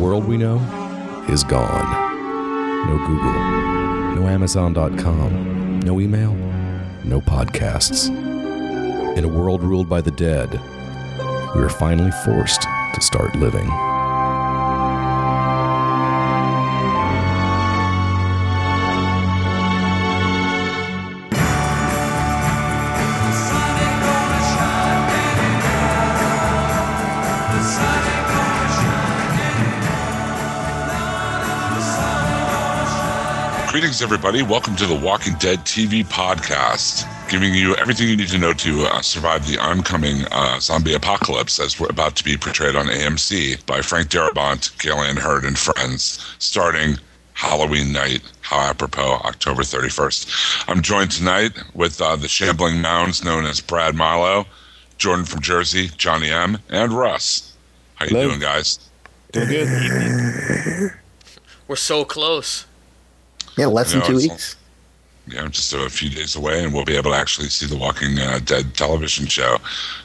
[0.00, 0.56] world we know
[1.28, 2.08] is gone.
[2.86, 6.32] No Google, no Amazon.com, no email,
[7.04, 8.08] no podcasts.
[9.18, 10.50] In a world ruled by the dead,
[11.54, 13.89] we are finally forced to start living.
[33.90, 34.42] Greetings, everybody.
[34.42, 38.84] Welcome to the Walking Dead TV podcast, giving you everything you need to know to
[38.84, 43.66] uh, survive the oncoming uh, zombie apocalypse as we're about to be portrayed on AMC
[43.66, 46.98] by Frank Darabont, Gale Anne Hurd, and friends, starting
[47.32, 48.22] Halloween night.
[48.42, 50.68] How apropos, October 31st.
[50.68, 54.46] I'm joined tonight with uh, the shambling mounds known as Brad Marlowe,
[54.98, 57.56] Jordan from Jersey, Johnny M, and Russ.
[57.96, 58.28] How you Hello.
[58.28, 58.78] doing, guys?
[59.32, 60.92] Doing good.
[61.66, 62.66] We're so close.
[63.56, 64.56] Yeah, less than No, two weeks.
[65.26, 67.76] you know, just a few days away, and we'll be able to actually see the
[67.76, 69.58] Walking uh, Dead television show.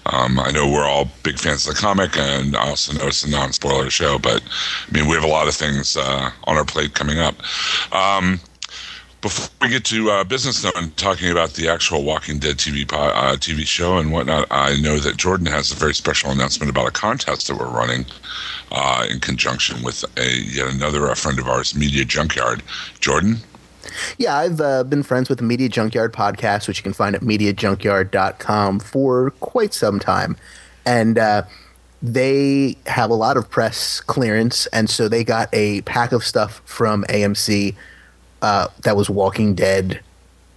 [0.07, 3.23] Um, I know we're all big fans of the comic, and I also know it's
[3.23, 4.19] a non-spoiler show.
[4.19, 4.43] But
[4.87, 7.35] I mean, we have a lot of things uh, on our plate coming up.
[7.93, 8.39] Um,
[9.25, 12.85] before we get to uh, business though, and talking about the actual Walking Dead TV
[12.93, 16.87] uh, TV show and whatnot, I know that Jordan has a very special announcement about
[16.87, 18.05] a contest that we're running
[18.71, 22.61] uh, in conjunction with a yet another uh, friend of ours, Media Junkyard.
[22.99, 23.37] Jordan.
[24.19, 27.21] Yeah, I've uh, been friends with the Media Junkyard podcast, which you can find at
[27.21, 30.37] MediaJunkyard.com for quite some time.
[30.85, 31.43] And uh,
[31.99, 36.61] they have a lot of press clearance, and so they got a pack of stuff
[36.65, 37.75] from AMC
[38.45, 40.01] uh, that was Walking Dead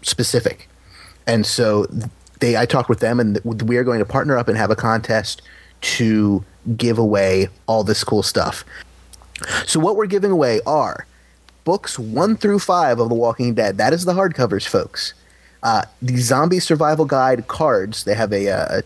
[0.03, 0.69] specific.
[1.27, 1.87] And so
[2.41, 4.77] they, I talked with them, and we are going to partner up and have a
[4.77, 5.41] contest
[5.97, 6.45] to
[6.77, 8.63] give away all this cool stuff.
[9.65, 11.07] So what we're giving away are
[11.65, 13.79] books one through five of The Walking Dead.
[13.79, 15.15] That is the hardcovers, folks.
[15.63, 18.05] Uh, the Zombie Survival Guide cards.
[18.05, 18.83] They have a, uh, a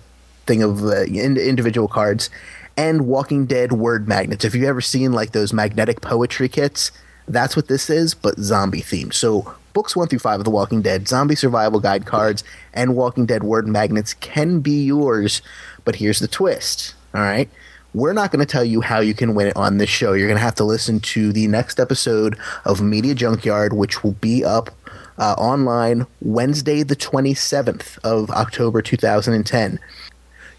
[0.46, 2.30] thing of uh, in- individual cards,
[2.76, 4.44] and Walking Dead word magnets.
[4.44, 6.92] If you've ever seen like those magnetic poetry kits,
[7.32, 9.14] that's what this is, but zombie themed.
[9.14, 13.26] So books one through five of The Walking Dead, Zombie Survival Guide cards, and Walking
[13.26, 15.42] Dead word magnets can be yours.
[15.84, 16.94] But here's the twist.
[17.14, 17.48] All right.
[17.94, 20.14] We're not going to tell you how you can win it on this show.
[20.14, 24.12] You're going to have to listen to the next episode of Media Junkyard, which will
[24.12, 24.70] be up
[25.18, 29.78] uh, online Wednesday, the 27th of October 2010.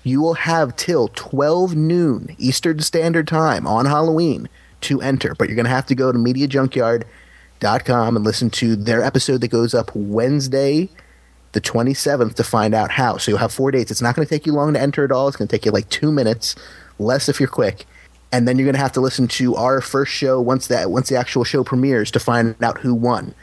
[0.04, 4.48] You will have till 12 noon Eastern Standard Time on Halloween
[4.84, 9.04] to enter, but you're going to have to go to MediaJunkyard.com and listen to their
[9.04, 10.90] episode that goes up Wednesday,
[11.54, 13.18] the 27th, to find out how.
[13.18, 13.92] So you'll have four dates.
[13.92, 15.28] It's not going to take you long to enter at all.
[15.28, 16.56] It's going to take you like two minutes,
[17.00, 17.86] less if you're quick.
[18.32, 21.10] And then you're going to have to listen to our first show once that once
[21.10, 23.36] the actual show premieres to find out who won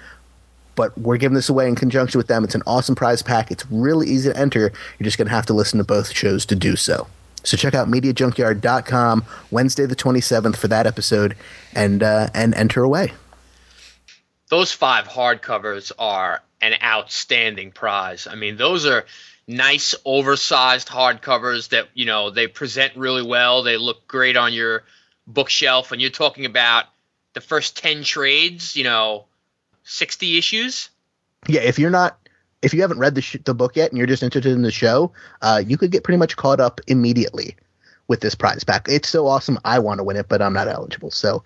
[0.81, 2.43] but we're giving this away in conjunction with them.
[2.43, 3.51] It's an awesome prize pack.
[3.51, 4.73] It's really easy to enter.
[4.99, 7.07] You're just going to have to listen to both shows to do so.
[7.43, 11.37] So check out MediaJunkyard.com Wednesday the 27th for that episode
[11.75, 13.13] and uh, and enter away.
[14.49, 18.27] Those five hardcovers are an outstanding prize.
[18.27, 19.07] I mean, those are
[19.47, 23.63] nice, oversized hardcovers that you know they present really well.
[23.63, 24.85] They look great on your
[25.27, 26.87] bookshelf, and you're talking about
[27.35, 28.77] the first ten trades.
[28.77, 29.27] You know,
[29.85, 30.91] sixty issues.
[31.49, 32.19] Yeah, if you're not
[32.63, 34.71] if you haven't read the sh- the book yet and you're just interested in the
[34.71, 35.13] show,
[35.43, 37.57] uh, you could get pretty much caught up immediately
[38.09, 38.87] with this prize pack.
[38.89, 39.59] It's so awesome.
[39.65, 41.11] I want to win it, but I'm not eligible.
[41.11, 41.43] So,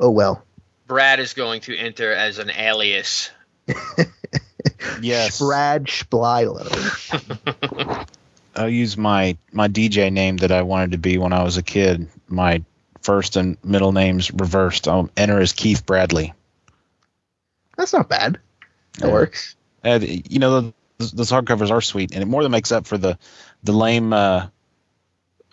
[0.00, 0.42] oh well.
[0.86, 3.30] Brad is going to enter as an alias.
[5.00, 5.38] Yes.
[5.38, 6.66] Brad Splilo.
[8.54, 11.62] I'll use my my DJ name that I wanted to be when I was a
[11.62, 12.08] kid.
[12.28, 12.62] My
[13.00, 14.86] first and middle names reversed.
[14.88, 16.34] I'll enter as Keith Bradley.
[17.76, 18.38] That's not bad.
[18.98, 19.12] That Yeah.
[19.12, 19.54] works.
[19.82, 22.98] And, you know, those, those hardcovers are sweet, and it more than makes up for
[22.98, 23.18] the
[23.62, 24.48] the lame uh,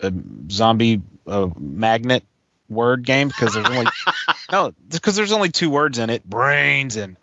[0.02, 0.12] uh,
[0.52, 2.24] zombie uh, magnet
[2.70, 3.88] word game because there's only
[4.52, 7.16] no because there's only two words in it: brains and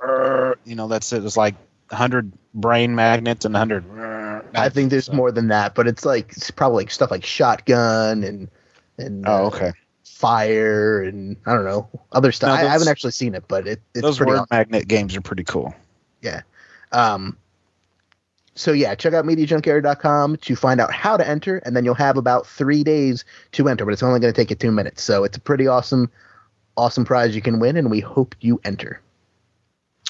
[0.65, 1.25] you know that's it.
[1.25, 1.55] It's like
[1.91, 3.85] hundred brain magnets and hundred.
[4.55, 8.25] I think there's more than that, but it's like it's probably like stuff like shotgun
[8.25, 8.49] and
[8.99, 9.73] and Oh, uh, okay.
[10.05, 12.49] fire and I don't know other stuff.
[12.49, 14.49] No, I, I haven't actually seen it, but it, it's Those pretty word awesome.
[14.51, 15.75] magnet games are pretty cool.
[16.95, 17.37] Um,
[18.55, 22.17] so yeah, check out MediaJunkyard.com to find out how to enter, and then you'll have
[22.17, 25.03] about three days to enter, but it's only going to take you two minutes.
[25.03, 26.11] So it's a pretty awesome,
[26.77, 29.01] awesome prize you can win, and we hope you enter.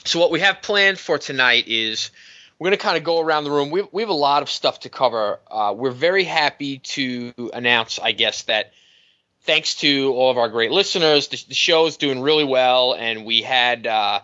[0.04, 2.10] So what we have planned for tonight is
[2.58, 3.70] we're going to kind of go around the room.
[3.70, 5.40] We, we have a lot of stuff to cover.
[5.50, 8.74] Uh, we're very happy to announce, I guess, that
[9.42, 11.28] thanks to all of our great listeners.
[11.28, 14.20] The, the show is doing really well, and we had uh,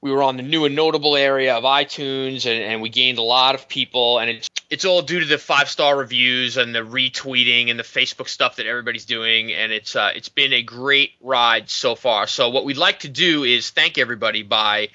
[0.00, 3.22] we were on the new and notable area of iTunes, and, and we gained a
[3.22, 6.80] lot of people, and it's it's all due to the five star reviews and the
[6.80, 11.12] retweeting and the Facebook stuff that everybody's doing, and it's uh, it's been a great
[11.20, 12.26] ride so far.
[12.26, 14.90] So what we'd like to do is thank everybody by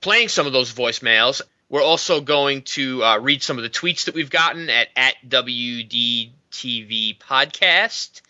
[0.00, 1.42] playing some of those voicemails.
[1.68, 5.16] We're also going to uh, read some of the tweets that we've gotten at at
[5.28, 8.22] WDTV podcast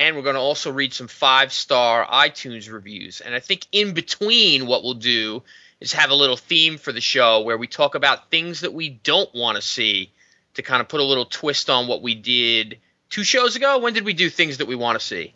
[0.00, 3.20] and we're going to also read some five star iTunes reviews.
[3.20, 5.42] And I think in between, what we'll do
[5.78, 8.88] is have a little theme for the show where we talk about things that we
[8.88, 10.10] don't want to see
[10.54, 12.78] to kind of put a little twist on what we did
[13.10, 13.78] two shows ago.
[13.78, 15.34] When did we do things that we want to see?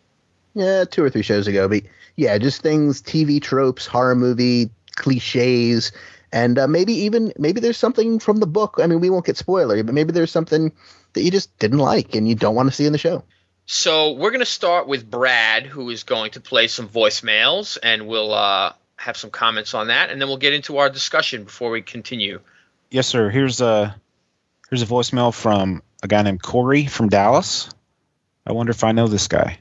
[0.55, 1.69] Yeah, two or three shows ago.
[1.69, 1.83] But
[2.17, 5.93] yeah, just things, TV tropes, horror movie cliches,
[6.33, 8.79] and uh, maybe even maybe there's something from the book.
[8.83, 10.73] I mean, we won't get spoilery, but maybe there's something
[11.13, 13.25] that you just didn't like and you don't want to see in the show.
[13.67, 18.07] So we're going to start with Brad, who is going to play some voicemails, and
[18.07, 21.71] we'll uh, have some comments on that, and then we'll get into our discussion before
[21.71, 22.41] we continue.
[22.91, 23.31] Yes, sir.
[23.31, 23.97] Here's a
[24.69, 27.71] here's a voicemail from a guy named Corey from Dallas.
[28.47, 29.59] I wonder if I know this guy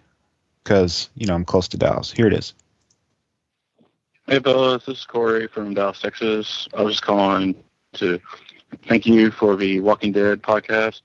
[0.64, 2.12] because you know I'm close to Dallas.
[2.12, 2.54] Here it is.
[4.28, 4.80] Hey, Bella.
[4.80, 6.68] This is Corey from Dallas, Texas.
[6.78, 7.56] I was just calling
[7.94, 8.20] to
[8.88, 11.02] thank you for the Walking Dead podcast.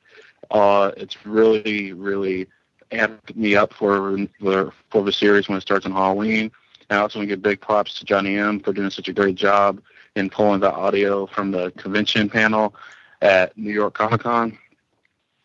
[0.50, 2.48] Uh, it's really, really
[2.90, 6.50] amped me up for the for the series when it starts on Halloween.
[6.90, 9.34] I also want to give big props to Johnny M for doing such a great
[9.34, 9.82] job
[10.16, 12.74] in pulling the audio from the convention panel
[13.20, 14.58] at New York Comic Con.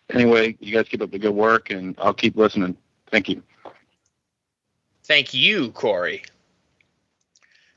[0.09, 2.77] Anyway, you guys keep up the good work, and I'll keep listening.
[3.11, 3.43] Thank you.
[5.03, 6.23] Thank you, Corey.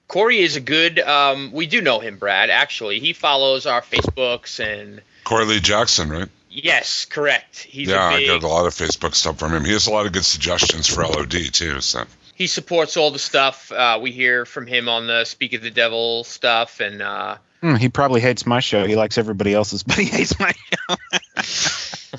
[0.09, 1.01] Corey is a good.
[1.01, 2.51] Um, we do know him, Brad.
[2.51, 5.03] Actually, he follows our Facebooks and.
[5.25, 6.29] Corey Lee Jackson, right?
[6.59, 7.59] Yes, correct.
[7.59, 9.65] He's yeah, big, I got a lot of Facebook stuff from him.
[9.65, 11.83] He has a lot of good suggestions for LOD too.
[11.83, 12.05] So
[12.35, 15.71] he supports all the stuff uh, we hear from him on the Speak of the
[15.71, 18.87] Devil stuff, and uh, hmm, he probably hates my show.
[18.87, 22.19] He likes everybody else's, but he hates my show.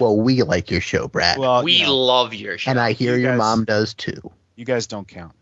[0.00, 1.38] well, we like your show, Brad.
[1.38, 3.94] Well, we you know, love your show, and I hear you your guys- mom does
[3.94, 4.32] too.
[4.56, 5.32] you guys don't count.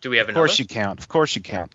[0.00, 0.46] do we have Of another?
[0.48, 0.98] course you count.
[0.98, 1.72] Of course you count.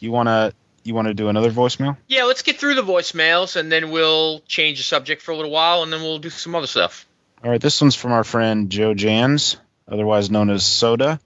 [0.00, 0.52] You wanna
[0.84, 1.96] you wanna do another voicemail?
[2.06, 5.50] Yeah, let's get through the voicemails, and then we'll change the subject for a little
[5.50, 7.06] while, and then we'll do some other stuff.
[7.42, 11.20] All right, this one's from our friend Joe Jans, otherwise known as Soda,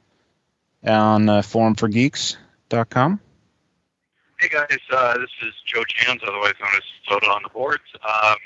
[0.84, 3.20] on uh, forumforgeeks.com.
[4.40, 7.82] Hey guys, uh, this is Joe Jans, otherwise known as Soda on the Boards.
[7.96, 8.36] Um,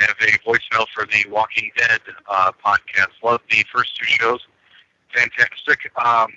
[0.00, 3.12] I have a voicemail for the Walking Dead uh, podcast.
[3.22, 4.46] Love the first two shows,
[5.14, 5.78] fantastic.
[5.96, 6.32] Um,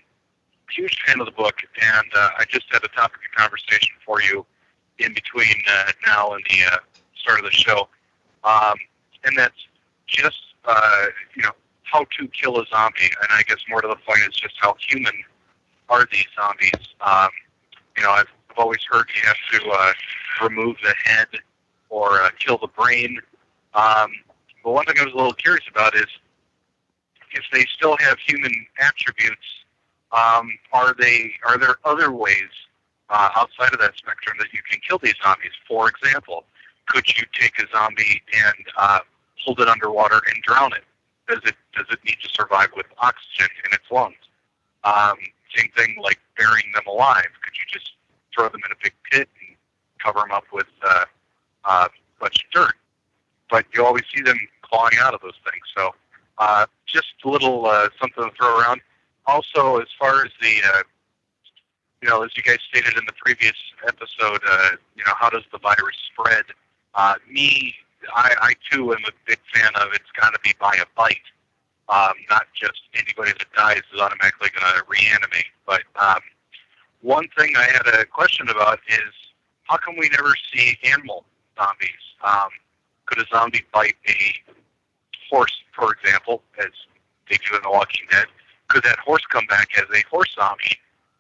[0.76, 4.22] huge fan of the book, and uh, I just had a topic of conversation for
[4.22, 4.46] you
[4.98, 6.78] in between uh, now and the uh,
[7.16, 7.88] start of the show,
[8.44, 8.76] um,
[9.24, 9.68] and that's
[10.08, 11.06] just uh,
[11.36, 11.52] you know
[11.84, 14.76] how to kill a zombie, and I guess more to the point is just how
[14.88, 15.14] human
[15.90, 16.72] are these zombies.
[17.02, 17.30] Um,
[17.98, 18.28] you know, I've,
[18.58, 19.94] always heard you have to uh,
[20.44, 21.28] remove the head
[21.88, 23.18] or uh, kill the brain.
[23.74, 24.12] Um,
[24.66, 26.08] but one thing I was a little curious about is
[27.32, 28.52] if they still have human
[28.82, 29.59] attributes,
[30.12, 32.50] um, are they are there other ways
[33.10, 35.52] uh, outside of that spectrum that you can kill these zombies?
[35.68, 36.46] For example,
[36.88, 39.00] could you take a zombie and uh,
[39.44, 40.84] hold it underwater and drown it?
[41.28, 44.16] Does it does it need to survive with oxygen in its lungs?
[44.84, 45.16] Um,
[45.56, 47.28] same thing like burying them alive.
[47.44, 47.92] Could you just
[48.34, 49.56] throw them in a big pit and
[50.04, 51.06] cover them up with uh,
[51.66, 51.88] uh,
[52.22, 52.74] of dirt?
[53.50, 55.64] But you always see them clawing out of those things.
[55.76, 55.94] So
[56.38, 58.82] uh, just a little uh, something to throw around.
[59.30, 60.82] Also, as far as the, uh,
[62.02, 63.54] you know, as you guys stated in the previous
[63.88, 66.46] episode, uh, you know, how does the virus spread?
[66.96, 67.76] Uh, me,
[68.16, 71.30] I, I too am a big fan of it's got to be by a bite,
[71.90, 75.52] um, not just anybody that dies is automatically going to reanimate.
[75.68, 76.22] But um,
[77.02, 79.14] one thing I had a question about is
[79.66, 81.24] how come we never see animal
[81.56, 82.04] zombies?
[82.24, 82.50] Um,
[83.06, 84.18] could a zombie bite a
[85.30, 86.72] horse, for example, as
[87.30, 88.26] they do in The Walking Dead?
[88.70, 90.78] Could that horse come back as a horse zombie?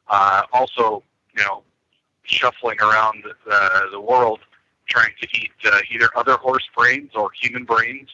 [0.08, 1.04] Uh, also,
[1.36, 1.64] you know,
[2.24, 4.40] shuffling around the, the world
[4.88, 8.10] trying to eat uh, either other horse brains or human brains.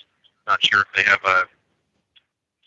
[0.47, 1.43] Not sure if they have a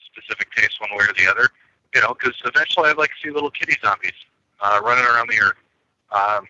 [0.04, 1.48] specific taste one way or the other.
[1.94, 4.12] You know, because eventually I'd like to see little kitty zombies
[4.60, 5.56] uh, running around the earth.
[6.10, 6.46] Um,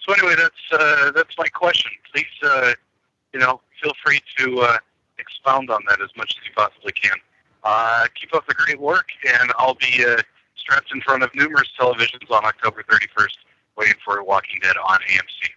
[0.00, 1.90] so anyway, that's uh, that's my question.
[2.14, 2.72] Please, uh,
[3.34, 4.78] you know, feel free to uh,
[5.18, 7.16] expound on that as much as you possibly can.
[7.64, 10.18] Uh, keep up the great work, and I'll be uh,
[10.56, 13.36] strapped in front of numerous televisions on October 31st,
[13.76, 15.50] waiting for Walking Dead on AMC.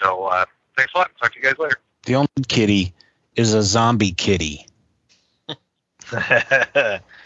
[0.00, 0.44] So uh,
[0.76, 1.10] thanks a lot.
[1.20, 1.78] Talk to you guys later.
[2.04, 2.92] The only kitty
[3.34, 4.66] is a zombie kitty.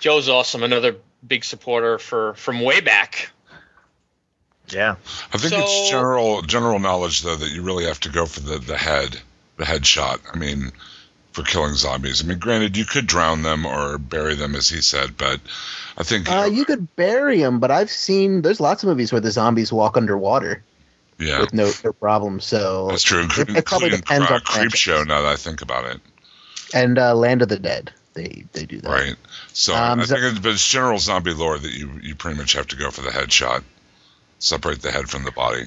[0.00, 0.62] Joe's awesome.
[0.62, 3.30] Another big supporter for from way back.
[4.68, 4.96] yeah.
[5.32, 8.40] I think So- it's general general knowledge though that you really have to go for
[8.40, 9.20] the the head,
[9.56, 10.20] the head shot.
[10.32, 10.72] I mean,
[11.32, 12.22] for killing zombies.
[12.22, 15.40] I mean, granted, you could drown them or bury them, as he said, but
[15.96, 19.20] I think Uh, you could bury them, but I've seen there's lots of movies where
[19.20, 20.62] the zombies walk underwater
[21.18, 22.40] yeah, with no, no problem.
[22.40, 23.26] So that's true.
[23.30, 24.74] it, it probably depends uh, on Creep.
[24.74, 25.04] Show.
[25.04, 26.00] Now that I think about it,
[26.74, 27.92] and uh, Land of the Dead.
[28.14, 28.90] They they do that.
[28.90, 29.16] right?
[29.54, 32.52] So Um, I think, it's, but it's general zombie lore that you you pretty much
[32.52, 33.62] have to go for the headshot,
[34.38, 35.66] separate the head from the body.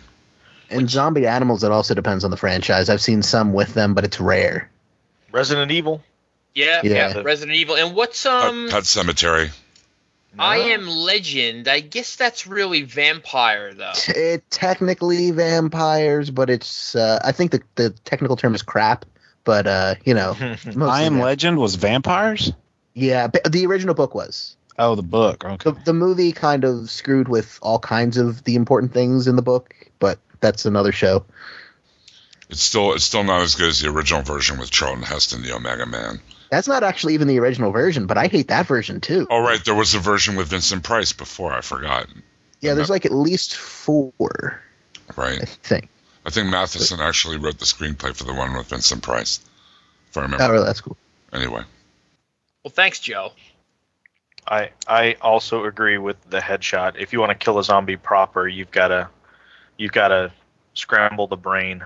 [0.70, 2.90] And zombie animals, it also depends on the franchise.
[2.90, 4.70] I've seen some with them, but it's rare.
[5.36, 6.02] Resident Evil.
[6.54, 7.14] Yeah, Yeah.
[7.16, 7.22] yeah.
[7.22, 7.76] Resident Evil.
[7.76, 9.52] And what's um Pet Sematary.
[10.38, 11.68] I am Legend.
[11.70, 13.94] I guess that's really vampire though.
[14.10, 19.06] It technically vampires, but it's uh, I think the the technical term is crap.
[19.46, 22.52] But uh, you know, I Am vamp- Legend was vampires.
[22.94, 24.56] Yeah, but the original book was.
[24.78, 25.46] Oh, the book.
[25.46, 25.72] Okay.
[25.72, 29.42] The, the movie kind of screwed with all kinds of the important things in the
[29.42, 31.24] book, but that's another show.
[32.50, 35.54] It's still it's still not as good as the original version with Charlton Heston, the
[35.56, 36.20] Omega Man.
[36.52, 39.26] That's not actually even the original version, but I hate that version too.
[39.30, 41.52] Oh right, there was a version with Vincent Price before.
[41.54, 42.08] I forgot.
[42.62, 44.62] yeah, there's like at least four,
[45.16, 45.42] Right.
[45.42, 45.90] I think.
[46.26, 49.40] I think Matheson actually wrote the screenplay for the one with Vincent Price.
[50.10, 50.44] If I remember.
[50.44, 50.66] Oh, really?
[50.66, 50.98] That's cool.
[51.34, 51.64] Anyway,
[52.64, 53.34] Well, thanks, Joe.
[54.48, 56.96] I I also agree with the headshot.
[57.00, 59.10] If you want to kill a zombie proper, you've got to
[59.78, 60.32] you've got to
[60.76, 61.84] scramble the brain.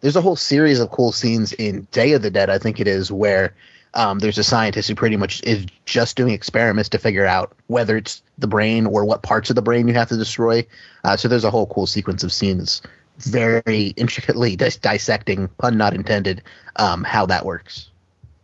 [0.00, 2.86] There's a whole series of cool scenes in Day of the Dead, I think it
[2.86, 3.54] is, where
[3.94, 7.96] um, there's a scientist who pretty much is just doing experiments to figure out whether
[7.96, 10.66] it's the brain or what parts of the brain you have to destroy.
[11.02, 12.82] Uh, so there's a whole cool sequence of scenes,
[13.18, 16.42] very intricately dis- dissecting, pun not intended,
[16.76, 17.90] um, how that works.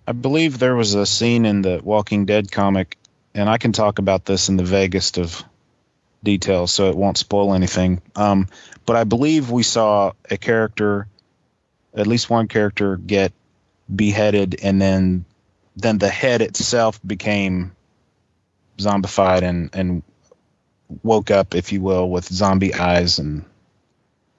[0.07, 2.99] I believe there was a scene in the Walking Dead comic,
[3.35, 5.45] and I can talk about this in the vaguest of
[6.23, 8.03] details, so it won't spoil anything.
[8.17, 8.49] Um,
[8.87, 11.07] but I believe we saw a character,
[11.95, 13.33] at least one character, get
[13.95, 15.25] beheaded, and then
[15.77, 17.73] then the head itself became
[18.79, 20.03] zombified and and
[21.03, 23.45] woke up, if you will, with zombie eyes, and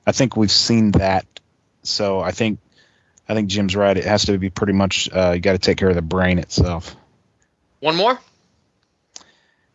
[0.06, 1.26] I think we've seen that.
[1.84, 2.60] So I think
[3.28, 3.98] I think Jim's right.
[3.98, 6.40] It has to be pretty much uh, you got to take care of the brain
[6.40, 6.96] itself.
[7.80, 8.20] One more.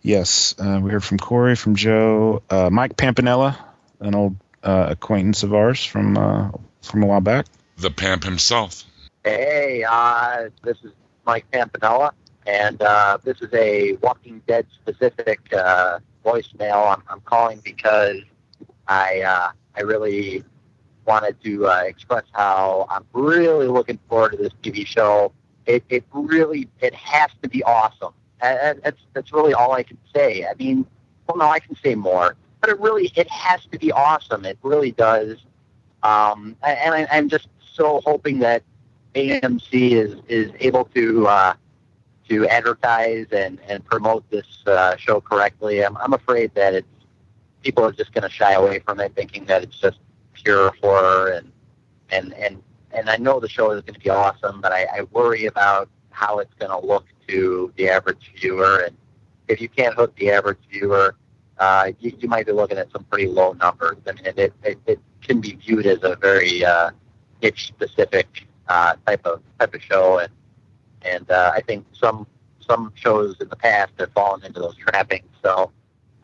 [0.02, 3.58] Yes, uh, we heard from Corey, from Joe, uh, Mike Pampanella,
[4.00, 6.50] an old uh, acquaintance of ours from uh,
[6.82, 7.46] from a while back.
[7.80, 8.84] The Pamp himself.
[9.24, 10.92] Hey, uh, this is
[11.26, 12.12] Mike Pampanella,
[12.46, 16.94] and uh, this is a Walking Dead specific uh, voicemail.
[16.94, 18.18] I'm, I'm calling because
[18.88, 20.44] I uh, I really
[21.06, 25.32] wanted to uh, express how I'm really looking forward to this TV show.
[25.66, 28.12] It, it really it has to be awesome.
[28.40, 30.44] That's that's really all I can say.
[30.44, 30.86] I mean,
[31.26, 34.44] well, no, I can say more, but it really it has to be awesome.
[34.44, 35.38] It really does.
[36.02, 37.48] Um, and I, I'm just
[37.80, 38.62] so hoping that
[39.14, 41.54] AMC is is able to uh,
[42.28, 45.84] to advertise and, and promote this uh, show correctly.
[45.84, 46.86] I'm, I'm afraid that it's
[47.62, 49.98] people are just going to shy away from it, thinking that it's just
[50.34, 51.50] pure horror and
[52.10, 55.02] and and and I know the show is going to be awesome, but I, I
[55.12, 58.84] worry about how it's going to look to the average viewer.
[58.86, 58.96] And
[59.48, 61.14] if you can't hook the average viewer,
[61.58, 63.96] uh, you, you might be looking at some pretty low numbers.
[64.08, 66.90] I mean, it, it, it can be viewed as a very uh,
[67.42, 70.32] niche specific uh, type of type of show, and
[71.02, 72.26] and uh, I think some
[72.60, 75.28] some shows in the past have fallen into those trappings.
[75.42, 75.72] So,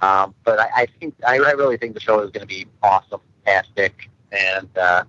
[0.00, 2.66] um, but I, I think I, I really think the show is going to be
[2.82, 5.04] awesome, fantastic, and uh,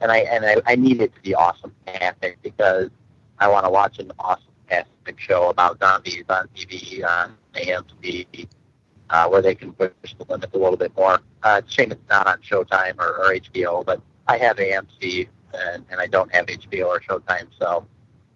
[0.00, 2.90] and I and I, I need it to be awesome, fantastic because
[3.38, 8.48] I want to watch an awesome, fantastic show about zombies on TV on AMC.
[9.12, 11.18] Uh, where they can push the limits a little bit more.
[11.42, 15.84] Uh, it's shame it's not on Showtime or, or HBO, but I have AMC and,
[15.90, 17.86] and I don't have HBO or Showtime, so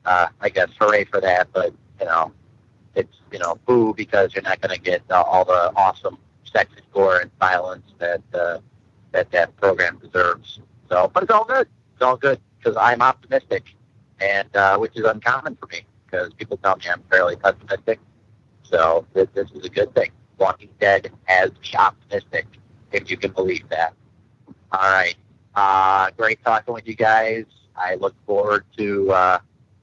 [0.04, 1.48] uh, I guess hooray for that.
[1.52, 2.32] But you know,
[2.94, 6.70] it's you know boo because you're not going to get uh, all the awesome sex
[6.76, 8.58] and gore and violence that uh,
[9.12, 10.60] that that program deserves.
[10.88, 11.68] So, but it's all good.
[11.94, 13.74] It's all good because I'm optimistic,
[14.20, 18.00] and uh, which is uncommon for me because people tell me I'm fairly pessimistic.
[18.62, 20.10] So this, this is a good thing.
[20.38, 22.46] Walking Dead has me optimistic,
[22.92, 23.94] if you can believe that.
[24.72, 25.14] All right.
[25.54, 27.44] Uh, great talking with you guys.
[27.76, 29.38] I look forward to uh,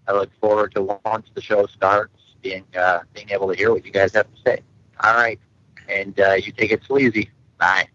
[0.08, 3.86] I look forward to once the show starts, being uh, being able to hear what
[3.86, 4.62] you guys have to say.
[5.02, 5.40] All right,
[5.90, 7.30] and uh, you take it sleazy.
[7.58, 7.88] Bye.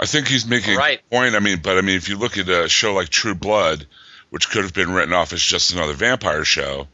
[0.00, 1.00] I think he's making Right.
[1.00, 1.34] a point.
[1.36, 3.86] I mean, but I mean, if you look at a show like True Blood,
[4.30, 6.88] which could have been written off as just another vampire show,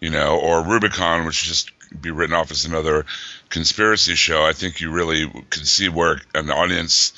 [0.00, 3.04] you know, or Rubicon, which just be written off as another
[3.50, 4.42] conspiracy show.
[4.44, 7.12] I think you really can see where an audience,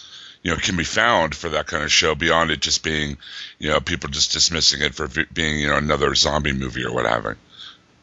[0.47, 3.17] you know, can be found for that kind of show beyond it just being,
[3.59, 7.37] you know, people just dismissing it for being, you know, another zombie movie or whatever.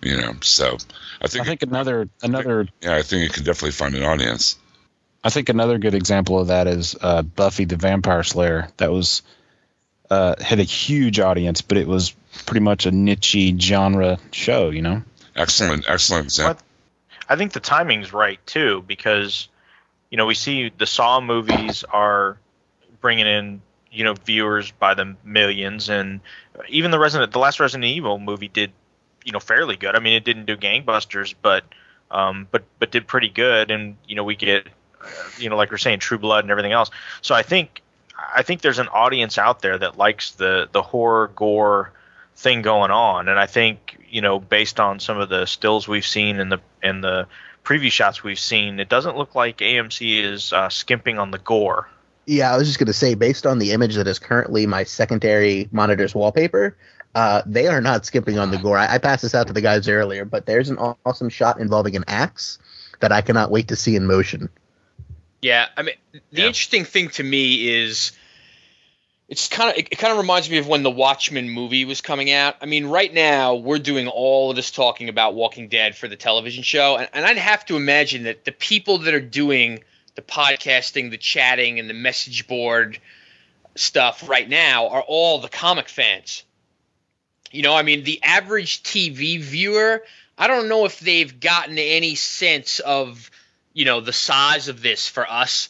[0.02, 0.76] You know, so
[1.22, 4.58] I think I think another another yeah, I think it can definitely find an audience.
[5.24, 8.68] I think another good example of that is uh, Buffy the Vampire Slayer.
[8.76, 9.22] That was
[10.10, 12.14] uh, had a huge audience, but it was
[12.46, 14.70] pretty much a niche genre show.
[14.70, 15.02] You know.
[15.34, 16.62] Excellent, excellent example.
[17.30, 19.48] I think the timing's right too because
[20.14, 22.38] you know we see the Saw movies are
[23.02, 26.20] bringing in you know viewers by the millions, and
[26.70, 28.72] even the Resident the last Resident Evil movie did
[29.26, 29.96] you know fairly good.
[29.96, 31.64] I mean, it didn't do gangbusters, but
[32.12, 34.68] um, but but did pretty good, and you know we get
[35.40, 36.92] you know like we're saying True Blood and everything else.
[37.24, 37.82] So I think
[38.36, 41.92] I think there's an audience out there that likes the the horror gore
[42.36, 46.06] thing going on, and I think you know based on some of the stills we've
[46.06, 47.26] seen and the and the
[47.64, 51.90] preview shots we've seen, it doesn't look like AMC is uh, skimping on the gore.
[52.26, 54.84] Yeah, I was just going to say, based on the image that is currently my
[54.84, 56.78] secondary monitor's wallpaper,
[57.16, 58.78] uh, they are not skipping on the gore.
[58.78, 61.96] I, I, passed this out to the guys earlier, but there's an awesome shot involving
[61.96, 62.60] an axe
[63.02, 64.50] that I cannot wait to see in motion.
[65.42, 66.48] Yeah, I mean, the yeah.
[66.48, 68.14] interesting thing to me is
[69.30, 72.02] it's kind of it, it kind of reminds me of when the Watchmen movie was
[72.02, 72.56] coming out.
[72.62, 76.16] I mean, right now we're doing all of this talking about Walking Dead for the
[76.16, 79.84] television show, and, and I'd have to imagine that the people that are doing
[80.16, 83.00] the podcasting, the chatting, and the message board
[83.76, 86.44] stuff right now are all the comic fans.
[87.52, 90.04] You know, I mean, the average TV viewer,
[90.38, 93.30] I don't know if they've gotten any sense of,
[93.74, 95.70] you know, the size of this for us.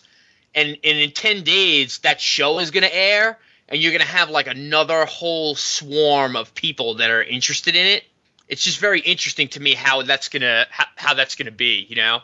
[0.55, 4.07] And, and in 10 days, that show is going to air, and you're going to
[4.07, 8.03] have like another whole swarm of people that are interested in it.
[8.47, 11.51] It's just very interesting to me how that's going to how, how that's going to
[11.51, 12.21] be, you know.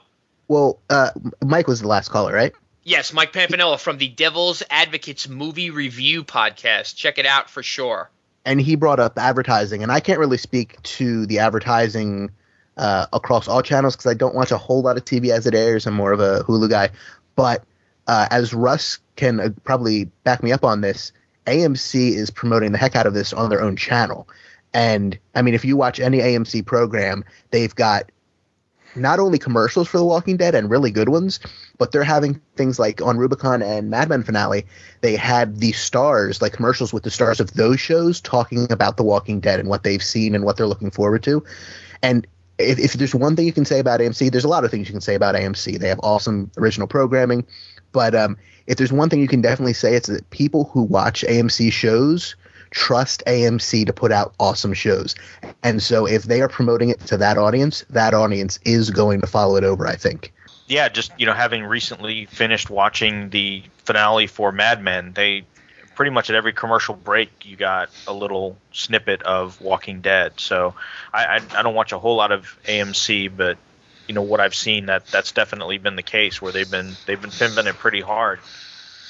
[0.47, 1.11] Well, uh,
[1.43, 2.53] Mike was the last caller, right?
[2.83, 6.95] Yes, Mike Pampanella from the Devil's Advocates Movie Review Podcast.
[6.95, 8.09] Check it out for sure
[8.45, 12.31] and he brought up advertising, and I can't really speak to the advertising
[12.77, 15.53] uh, across all channels because I don't watch a whole lot of TV as it
[15.53, 15.85] airs.
[15.85, 16.89] I'm more of a Hulu guy,
[17.35, 17.63] but
[18.09, 21.11] uh, as Russ can uh, probably back me up on this,
[21.45, 24.27] AMC is promoting the heck out of this on their own channel.
[24.73, 28.11] And I mean, if you watch any AMC program, they've got
[28.95, 31.39] not only commercials for The Walking Dead and really good ones,
[31.77, 34.65] but they're having things like on Rubicon and Mad Men finale,
[35.01, 39.03] they had the stars, like commercials with the stars of those shows talking about The
[39.03, 41.43] Walking Dead and what they've seen and what they're looking forward to.
[42.01, 42.25] And
[42.59, 44.87] if, if there's one thing you can say about AMC, there's a lot of things
[44.87, 45.79] you can say about AMC.
[45.79, 47.45] They have awesome original programming,
[47.91, 51.23] but um, if there's one thing you can definitely say, it's that people who watch
[51.27, 52.35] AMC shows–
[52.71, 55.15] trust AMC to put out awesome shows.
[55.63, 59.27] And so if they are promoting it to that audience, that audience is going to
[59.27, 60.33] follow it over, I think.
[60.67, 65.43] Yeah, just you know, having recently finished watching the finale for Mad Men, they
[65.95, 70.33] pretty much at every commercial break you got a little snippet of Walking Dead.
[70.37, 70.75] So
[71.11, 73.57] I, I, I don't watch a whole lot of AMC, but
[74.09, 77.21] you know what I've seen that that's definitely been the case where they've been they've
[77.21, 78.39] been pimping it pretty hard.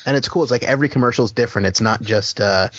[0.05, 0.43] And it's cool.
[0.43, 1.67] It's like every commercial is different.
[1.67, 2.69] It's not just uh,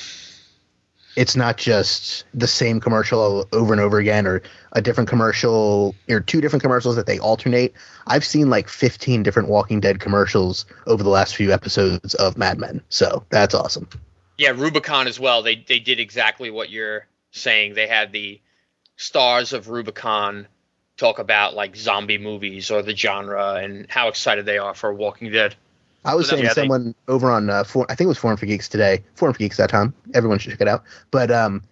[1.16, 6.20] it's not just the same commercial over and over again or a different commercial or
[6.20, 7.72] two different commercials that they alternate.
[8.06, 12.58] I've seen like 15 different Walking Dead commercials over the last few episodes of Mad
[12.58, 12.82] Men.
[12.90, 13.88] So that's awesome.
[14.36, 15.42] Yeah, Rubicon as well.
[15.42, 17.74] They they did exactly what you're saying.
[17.74, 18.42] They had the
[18.96, 20.46] stars of Rubicon
[21.00, 25.32] talk about like zombie movies or the genre and how excited they are for Walking
[25.32, 25.56] Dead.
[26.04, 28.36] I was saying yeah, someone they, over on uh, for, I think it was Forum
[28.36, 29.92] for Geeks today, Forum for Geeks that time.
[30.14, 30.84] Everyone should check it out.
[31.10, 31.62] But um,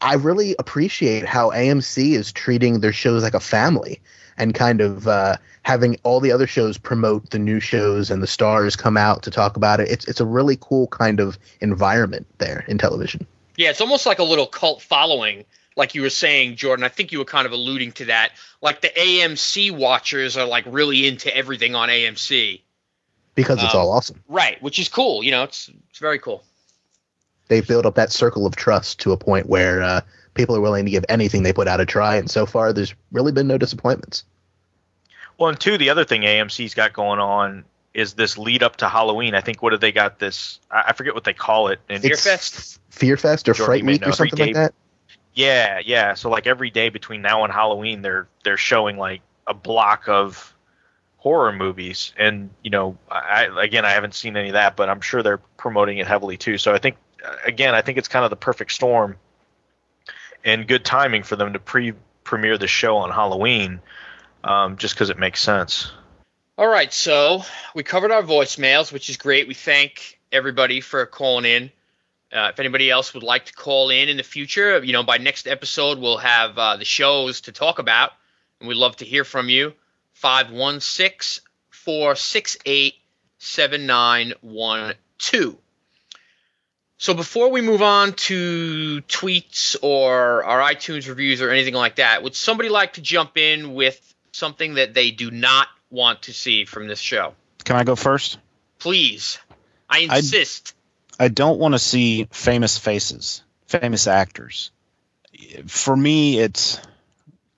[0.00, 4.00] I really appreciate how AMC is treating their shows like a family
[4.36, 8.26] and kind of uh, having all the other shows promote the new shows and the
[8.26, 9.88] stars come out to talk about it.
[9.88, 13.26] It's it's a really cool kind of environment there in television.
[13.56, 15.44] Yeah, it's almost like a little cult following,
[15.78, 16.84] like you were saying, Jordan.
[16.84, 18.32] I think you were kind of alluding to that.
[18.60, 22.60] Like the AMC watchers are like really into everything on AMC
[23.36, 24.22] because it's um, all awesome.
[24.28, 25.22] Right, which is cool.
[25.22, 26.42] You know, it's it's very cool.
[27.46, 30.00] They build up that circle of trust to a point where uh,
[30.34, 32.94] people are willing to give anything they put out a try, and so far, there's
[33.12, 34.24] really been no disappointments.
[35.38, 37.64] Well, and two, the other thing AMC's got going on
[37.94, 39.36] is this lead up to Halloween.
[39.36, 40.58] I think what have they got this?
[40.70, 41.78] I forget what they call it.
[41.88, 42.80] Fear Fest.
[42.90, 44.74] Fear Fest or Jordan Fright Week or something like that.
[45.38, 46.14] Yeah, yeah.
[46.14, 50.52] So like every day between now and Halloween, they're they're showing like a block of
[51.16, 52.12] horror movies.
[52.16, 55.38] And you know, I, again, I haven't seen any of that, but I'm sure they're
[55.38, 56.58] promoting it heavily too.
[56.58, 56.96] So I think,
[57.44, 59.14] again, I think it's kind of the perfect storm
[60.44, 61.92] and good timing for them to pre
[62.24, 63.78] premiere the show on Halloween,
[64.42, 65.92] um, just because it makes sense.
[66.56, 67.42] All right, so
[67.76, 69.46] we covered our voicemails, which is great.
[69.46, 71.70] We thank everybody for calling in.
[72.32, 75.18] Uh, if anybody else would like to call in in the future, you know, by
[75.18, 78.12] next episode we'll have uh, the shows to talk about,
[78.60, 79.72] and we'd love to hear from you.
[80.12, 82.94] 516 468
[83.38, 85.56] 7912.
[87.00, 92.24] So before we move on to tweets or our iTunes reviews or anything like that,
[92.24, 96.64] would somebody like to jump in with something that they do not want to see
[96.64, 97.34] from this show?
[97.64, 98.38] Can I go first?
[98.80, 99.38] Please.
[99.88, 100.74] I insist.
[100.74, 100.77] I
[101.26, 104.70] don't want to see famous faces, famous actors.
[105.66, 106.80] For me, it's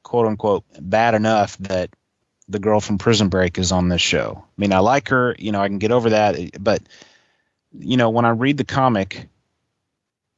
[0.02, 1.90] quote unquote bad enough that
[2.48, 4.42] the girl from Prison Break is on this show.
[4.44, 6.82] I mean, I like her, you know, I can get over that, but
[7.72, 9.28] you know, when I read the comic,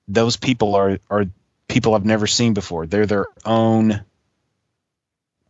[0.09, 1.27] those people are are
[1.69, 2.87] people I've never seen before.
[2.87, 4.05] They're their own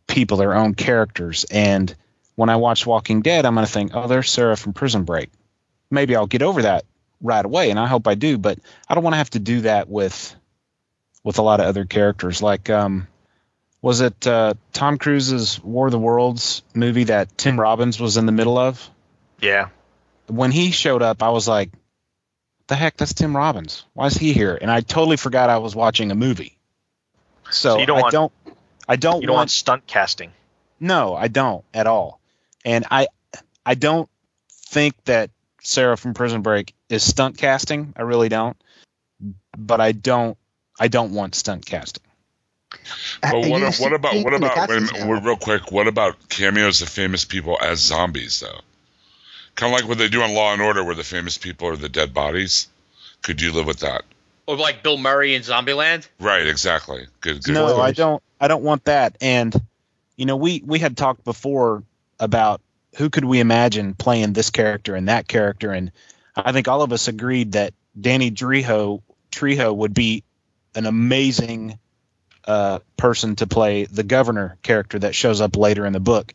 [0.07, 1.93] people, their own characters, and
[2.35, 5.29] when I watch Walking Dead, I'm going to think, oh, there's Sarah from Prison Break.
[5.91, 6.85] Maybe I'll get over that
[7.23, 8.37] right away, and I hope I do.
[8.37, 10.35] But I don't want to have to do that with
[11.23, 12.41] with a lot of other characters.
[12.43, 13.07] Like, um,
[13.81, 18.25] was it uh, Tom Cruise's War of the Worlds movie that Tim Robbins was in
[18.27, 18.87] the middle of?
[19.41, 19.69] Yeah.
[20.27, 21.71] When he showed up, I was like,
[22.67, 23.85] "The heck, that's Tim Robbins.
[23.93, 26.57] Why is he here?" And I totally forgot I was watching a movie.
[27.49, 28.33] So, So you don't I want- don't.
[28.87, 30.31] I don't You don't want want stunt casting.
[30.79, 32.19] no, I don't at all.
[32.65, 33.07] And I
[33.65, 34.09] I don't
[34.49, 35.29] think that
[35.61, 37.93] Sarah from Prison Break is stunt casting.
[37.97, 38.57] I really don't.
[39.57, 40.37] But I don't
[40.79, 42.03] I don't want stunt casting.
[43.21, 45.71] But Uh, what, you what about what about wait a minute, real quick?
[45.71, 48.61] What about cameos of famous people as zombies though?
[49.55, 51.75] Kind of like what they do on Law and Order, where the famous people are
[51.75, 52.67] the dead bodies.
[53.21, 54.03] Could you live with that?
[54.47, 56.07] Or like Bill Murray in Zombieland?
[56.19, 57.05] Right, exactly.
[57.21, 57.53] Good, good.
[57.53, 59.15] No, I don't I don't want that.
[59.21, 59.55] And
[60.17, 61.83] you know, we we had talked before
[62.19, 62.61] about
[62.97, 65.91] who could we imagine playing this character and that character and
[66.35, 70.23] I think all of us agreed that Danny Trejo Trejo would be
[70.75, 71.79] an amazing
[72.45, 76.33] uh, person to play the governor character that shows up later in the book.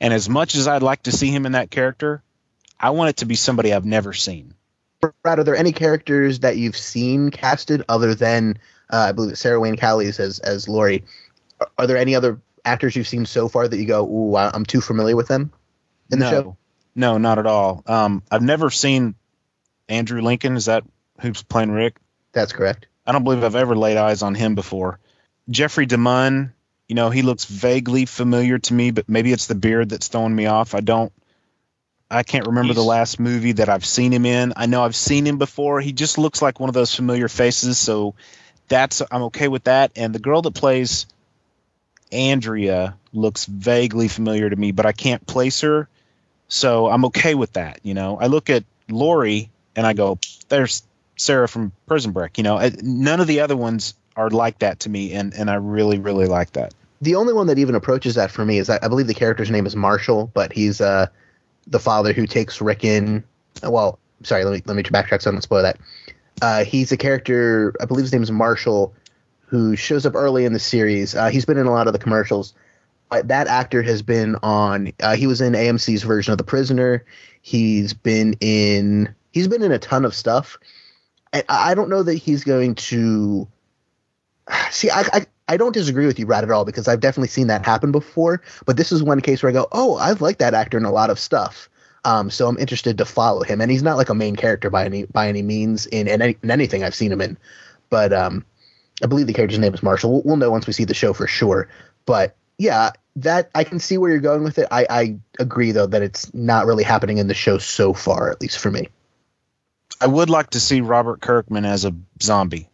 [0.00, 2.22] And as much as I'd like to see him in that character,
[2.78, 4.54] I want it to be somebody I've never seen.
[5.22, 8.58] Brad, are there any characters that you've seen casted other than
[8.90, 11.04] uh, I believe Sarah Wayne Callies as as Lori?
[11.60, 14.64] Are, are there any other actors you've seen so far that you go, "Ooh, I'm
[14.64, 15.52] too familiar with them"?
[16.10, 16.56] In the no, show?
[16.94, 17.82] no, not at all.
[17.86, 19.14] Um, I've never seen
[19.90, 20.56] Andrew Lincoln.
[20.56, 20.84] Is that
[21.20, 21.96] who's playing Rick?
[22.32, 22.86] That's correct.
[23.06, 24.98] I don't believe I've ever laid eyes on him before.
[25.48, 26.52] Jeffrey DeMunn,
[26.88, 30.34] you know, he looks vaguely familiar to me, but maybe it's the beard that's throwing
[30.34, 30.74] me off.
[30.74, 31.12] I don't.
[32.12, 34.52] I can't remember the last movie that I've seen him in.
[34.56, 35.80] I know I've seen him before.
[35.80, 38.14] He just looks like one of those familiar faces, so
[38.66, 39.92] that's I'm okay with that.
[39.94, 41.06] And the girl that plays
[42.10, 45.88] Andrea looks vaguely familiar to me, but I can't place her,
[46.48, 47.78] so I'm okay with that.
[47.84, 50.18] You know, I look at Lori and I go,
[50.50, 50.82] "There's
[51.16, 54.90] Sarah from Prison Break." You know, none of the other ones are like that to
[54.90, 56.74] me, and and I really really like that.
[57.00, 59.50] The only one that even approaches that for me is I, I believe the character's
[59.50, 61.06] name is Marshall, but he's uh
[61.66, 63.24] the father who takes Rick in.
[63.62, 65.78] Well, sorry, let me let me backtrack so I don't spoil that.
[66.42, 68.94] Uh, he's a character, I believe his name is Marshall,
[69.46, 71.14] who shows up early in the series.
[71.14, 72.54] Uh, he's been in a lot of the commercials.
[73.10, 74.92] That actor has been on.
[75.00, 77.04] Uh, he was in AMC's version of The Prisoner.
[77.42, 79.14] He's been in.
[79.32, 80.58] He's been in a ton of stuff.
[81.32, 83.48] I I don't know that he's going to.
[84.70, 87.48] See, I, I I don't disagree with you, Brad, at all because I've definitely seen
[87.48, 88.40] that happen before.
[88.66, 90.92] But this is one case where I go, oh, I've liked that actor in a
[90.92, 91.68] lot of stuff.
[92.04, 94.84] Um, so I'm interested to follow him, and he's not like a main character by
[94.84, 97.36] any by any means in, in, any, in anything I've seen him in.
[97.90, 98.44] But um,
[99.02, 100.12] I believe the character's name is Marshall.
[100.12, 101.68] We'll, we'll know once we see the show for sure.
[102.06, 104.68] But yeah, that I can see where you're going with it.
[104.70, 108.40] I, I agree though that it's not really happening in the show so far, at
[108.40, 108.88] least for me.
[110.00, 112.68] I would like to see Robert Kirkman as a zombie.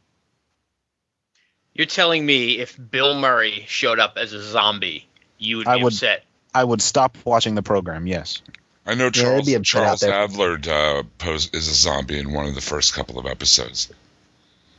[1.75, 5.07] You're telling me if Bill Murray showed up as a zombie,
[5.39, 6.25] you would be I would- upset.
[6.55, 8.07] I would stop watching the program.
[8.07, 8.41] Yes.
[8.87, 10.01] I know Charles, it'd be a bit Charles.
[10.01, 13.93] Adlard uh, pose, is a zombie in one of the first couple of episodes.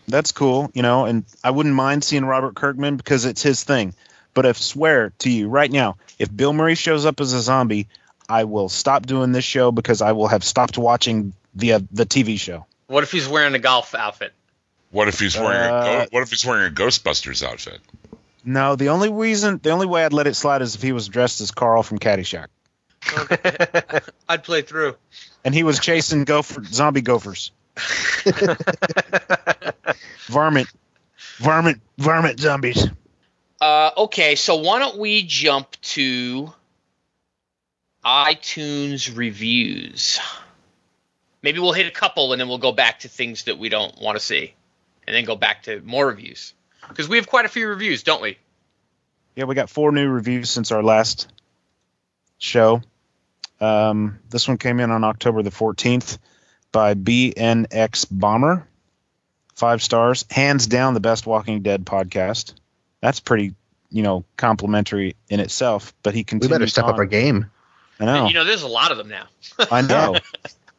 [0.07, 3.93] that's cool, you know, and I wouldn't mind seeing Robert Kirkman because it's his thing.
[4.33, 7.89] But I swear to you right now, if Bill Murray shows up as a zombie,
[8.29, 12.05] I will stop doing this show because I will have stopped watching the uh, the
[12.05, 12.65] TV show.
[12.87, 14.33] What if he's wearing a golf outfit?
[14.91, 17.79] What if he's wearing a Uh, go- What if he's wearing a Ghostbusters outfit?
[18.45, 21.09] No, the only reason, the only way I'd let it slide is if he was
[21.09, 22.47] dressed as Carl from Caddyshack
[24.29, 24.95] I'd play through.
[25.43, 27.51] and he was chasing gopher zombie gophers.
[30.27, 30.67] varmint,
[31.37, 32.87] varmint, varmint zombies.
[33.59, 36.53] Uh, okay, so why don't we jump to
[38.05, 40.19] iTunes reviews?
[41.47, 43.97] Maybe we'll hit a couple and then we'll go back to things that we don't
[44.01, 44.53] want to see,
[45.07, 46.53] and then go back to more reviews
[46.89, 48.38] because we have quite a few reviews, don't we?
[49.33, 51.31] Yeah, we got four new reviews since our last
[52.38, 52.81] show.
[53.62, 56.17] Um, this one came in on October the 14th
[56.73, 58.67] by BNX Bomber.
[59.55, 60.25] Five stars.
[60.29, 62.55] Hands down the best Walking Dead podcast.
[62.99, 63.55] That's pretty,
[63.89, 65.93] you know, complimentary in itself.
[66.03, 66.89] But he continues We better step on.
[66.95, 67.49] up our game.
[68.01, 68.27] I know.
[68.27, 69.27] You know, there's a lot of them now.
[69.71, 70.17] I know.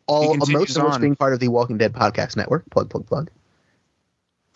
[0.09, 1.01] All continues most of us on.
[1.01, 2.69] being part of the Walking Dead podcast network.
[2.71, 3.31] Plug, plug, plug.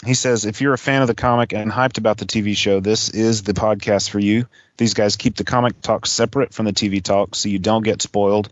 [0.05, 2.81] He says, if you're a fan of the comic and hyped about the TV show,
[2.81, 4.47] this is the podcast for you.
[4.77, 8.03] These guys keep the comic talk separate from the TV talk so you don't get
[8.03, 8.49] spoiled,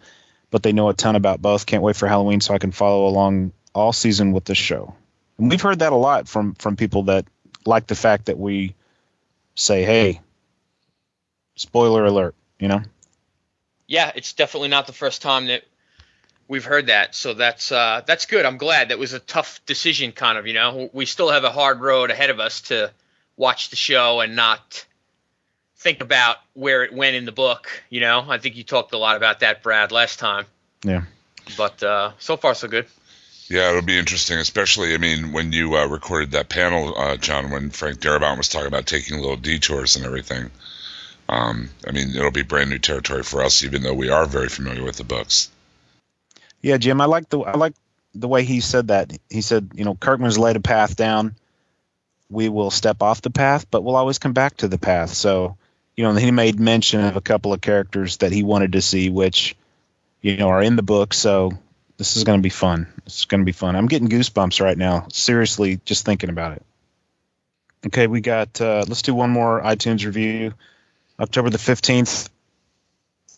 [0.50, 1.66] but they know a ton about both.
[1.66, 4.94] Can't wait for Halloween so I can follow along all season with this show.
[5.38, 7.24] And we've heard that a lot from from people that
[7.66, 8.74] like the fact that we
[9.56, 10.20] say, hey,
[11.56, 12.82] spoiler alert, you know?
[13.90, 15.64] yeah, it's definitely not the first time that
[16.50, 17.14] we've heard that.
[17.14, 18.44] So that's uh, that's good.
[18.44, 18.90] I'm glad.
[18.90, 20.46] That was a tough decision, kind of.
[20.46, 22.90] You know, we still have a hard road ahead of us to
[23.36, 24.84] watch the show and not
[25.76, 27.70] think about where it went in the book.
[27.88, 30.44] You know, I think you talked a lot about that, Brad, last time.
[30.84, 31.04] Yeah.
[31.56, 32.86] But uh, so far, so good.
[33.48, 37.50] Yeah, it'll be interesting, especially, I mean, when you uh, recorded that panel, uh, John,
[37.50, 40.50] when Frank Darabont was talking about taking little detours and everything.
[41.28, 44.48] Um, I mean, it'll be brand new territory for us, even though we are very
[44.48, 45.50] familiar with the books.
[46.62, 47.74] Yeah, Jim, I like the I like
[48.14, 49.12] the way he said that.
[49.28, 51.34] He said, you know, Kirkman's laid a path down.
[52.28, 55.10] We will step off the path, but we'll always come back to the path.
[55.14, 55.56] So,
[55.96, 59.10] you know, he made mention of a couple of characters that he wanted to see,
[59.10, 59.56] which,
[60.20, 61.12] you know, are in the book.
[61.14, 61.52] So
[61.96, 62.86] this is going to be fun.
[63.06, 63.74] It's going to be fun.
[63.74, 65.06] I'm getting goosebumps right now.
[65.12, 66.62] Seriously, just thinking about it.
[67.86, 68.60] Okay, we got.
[68.60, 70.54] Uh, let's do one more iTunes review.
[71.18, 72.28] October the fifteenth.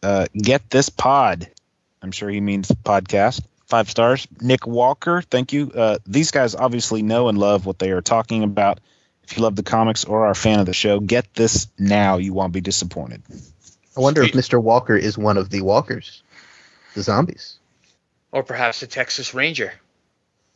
[0.03, 1.49] Uh, Get this pod.
[2.03, 3.43] I'm sure he means podcast.
[3.67, 4.27] Five stars.
[4.41, 5.71] Nick Walker, thank you.
[5.75, 8.81] Uh, these guys obviously know and love what they are talking about.
[9.25, 12.19] If you love the comics or are a fan of the show, get this now.
[12.19, 13.23] You won't be disappointed.
[13.97, 14.61] I wonder if Mr.
[14.61, 16.23] Walker is one of the walkers,
[16.95, 17.57] the zombies.
[18.31, 19.73] Or perhaps a Texas Ranger.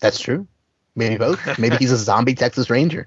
[0.01, 0.47] That's true.
[0.95, 1.59] Maybe both.
[1.59, 3.07] Maybe he's a zombie Texas Ranger.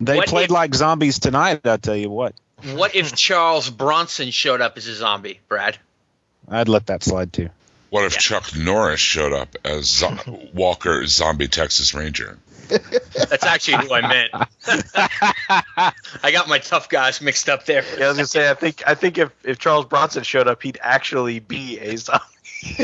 [0.00, 1.60] They What played if- like zombies tonight.
[1.64, 2.34] I'll tell you what,
[2.74, 5.78] What if Charles Bronson showed up as a zombie, Brad?
[6.50, 7.50] I'd let that slide too.
[7.90, 10.18] What if Chuck Norris showed up as Zo-
[10.52, 12.38] Walker Zombie Texas Ranger?
[12.68, 14.30] That's actually who I meant.
[16.22, 17.82] I got my tough guys mixed up there.
[17.96, 20.62] Yeah, I was gonna say I think I think if, if Charles Bronson showed up,
[20.62, 22.24] he'd actually be a zombie.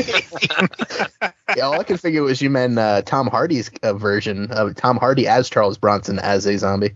[1.55, 4.97] Yeah, all I could figure was you meant uh, Tom Hardy's uh, version of Tom
[4.97, 6.95] Hardy as Charles Bronson as a zombie.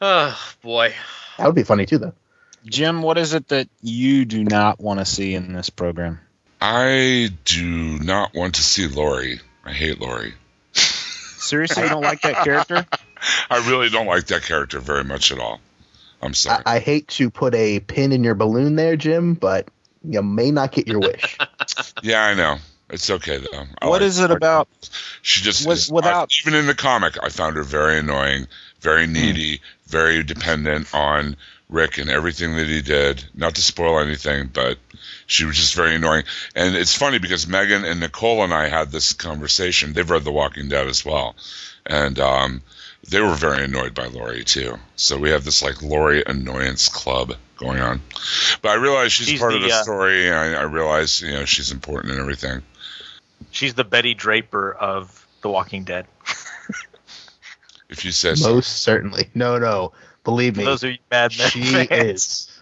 [0.00, 0.92] Oh boy.
[1.38, 2.14] That would be funny too, though.
[2.66, 6.20] Jim, what is it that you do not want to see in this program?
[6.60, 9.40] I do not want to see Lori.
[9.64, 10.34] I hate Lori.
[10.72, 12.86] Seriously, you don't like that character?
[13.50, 15.60] I really don't like that character very much at all.
[16.20, 16.62] I'm sorry.
[16.66, 19.68] I, I hate to put a pin in your balloon there, Jim, but
[20.02, 21.36] you may not get your wish.
[22.02, 22.56] yeah, I know.
[22.88, 23.64] It's okay though.
[23.80, 24.36] I What like is it her.
[24.36, 24.68] about?
[25.22, 28.46] She just with- is, without- I- even in the comic, I found her very annoying,
[28.80, 29.12] very hmm.
[29.12, 31.36] needy, very dependent on
[31.68, 33.24] Rick and everything that he did.
[33.34, 34.78] Not to spoil anything, but
[35.26, 36.24] she was just very annoying.
[36.54, 39.92] And it's funny because Megan and Nicole and I had this conversation.
[39.92, 41.34] They've read The Walking Dead as well,
[41.84, 42.62] and um,
[43.08, 44.78] they were very annoyed by Lori too.
[44.94, 48.00] So we have this like Lori annoyance club going on.
[48.62, 51.20] But I realize she's, She's part of the, the uh, story, and I, I realize
[51.20, 52.62] you know she's important and everything.
[53.50, 56.06] She's the Betty Draper of The Walking Dead.
[57.88, 58.54] If you say so.
[58.54, 59.30] Most certainly.
[59.34, 59.92] No, no.
[60.26, 60.64] Believe me.
[60.64, 61.88] those of you Mad Men she fans.
[61.90, 62.60] is.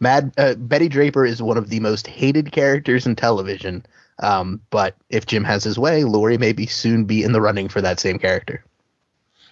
[0.00, 3.86] Mad uh, Betty Draper is one of the most hated characters in television.
[4.18, 7.68] Um, but if Jim has his way, Lori may be soon be in the running
[7.68, 8.64] for that same character.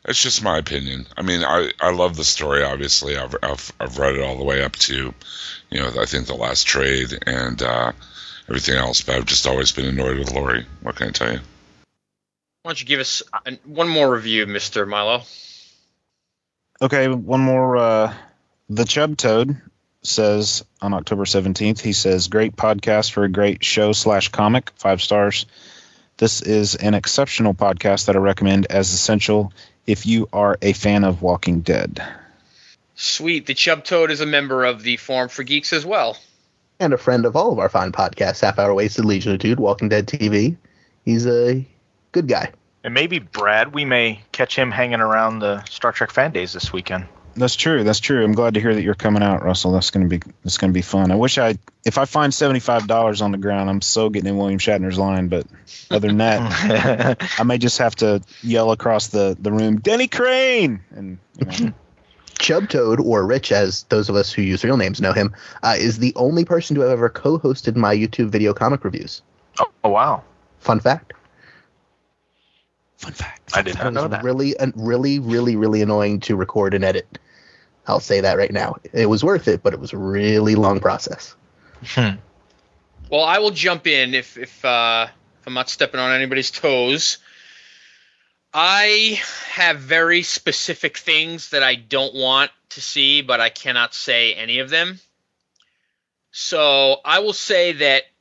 [0.04, 1.06] It's just my opinion.
[1.16, 2.64] I mean, I, I love the story.
[2.64, 5.14] Obviously, I've, I've I've read it all the way up to,
[5.70, 7.92] you know, I think the last trade and uh,
[8.48, 9.02] everything else.
[9.02, 10.66] But I've just always been annoyed with Lori.
[10.82, 11.40] What can I tell you?
[12.62, 13.22] Why don't you give us
[13.64, 15.22] one more review, Mister Milo?
[16.80, 17.76] Okay, one more.
[17.76, 18.14] Uh,
[18.68, 19.56] the Chub Toad
[20.02, 25.02] says on October 17th, he says, Great podcast for a great show slash comic, five
[25.02, 25.46] stars.
[26.18, 29.52] This is an exceptional podcast that I recommend as essential
[29.86, 32.02] if you are a fan of Walking Dead.
[32.94, 33.46] Sweet.
[33.46, 36.16] The Chub Toad is a member of the Forum for Geeks as well.
[36.80, 39.58] And a friend of all of our fine podcasts, Half Hour Wasted, Legion of Dude,
[39.58, 40.56] Walking Dead TV.
[41.04, 41.66] He's a
[42.12, 42.52] good guy.
[42.88, 46.72] And maybe Brad, we may catch him hanging around the Star Trek fan days this
[46.72, 47.04] weekend.
[47.34, 47.84] That's true.
[47.84, 48.24] That's true.
[48.24, 49.72] I'm glad to hear that you're coming out, Russell.
[49.72, 51.10] That's gonna be that's gonna be fun.
[51.10, 54.30] I wish I if I find seventy five dollars on the ground, I'm so getting
[54.30, 55.28] in William Shatner's line.
[55.28, 55.46] But
[55.90, 60.80] other than that, I may just have to yell across the the room, Denny Crane,
[60.96, 61.74] and you know,
[62.38, 65.76] Chub Toad, or Rich, as those of us who use real names know him, uh,
[65.78, 69.20] is the only person to have ever co-hosted my YouTube video comic reviews.
[69.84, 70.24] Oh wow,
[70.60, 71.12] Fun fact.
[72.98, 73.50] Fun fact.
[73.54, 74.24] I did not know was that.
[74.24, 77.18] really, really, really, really annoying to record and edit.
[77.86, 78.76] I'll say that right now.
[78.92, 81.34] It was worth it, but it was a really long process.
[81.96, 85.06] Well, I will jump in if if uh,
[85.40, 87.18] if I'm not stepping on anybody's toes.
[88.52, 94.34] I have very specific things that I don't want to see, but I cannot say
[94.34, 94.98] any of them.
[96.32, 98.17] So I will say that m-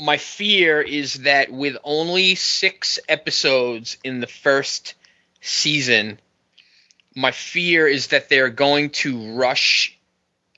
[0.00, 4.94] my fear is that with only six episodes in the first
[5.40, 6.20] season,
[7.14, 9.98] my fear is that they're going to rush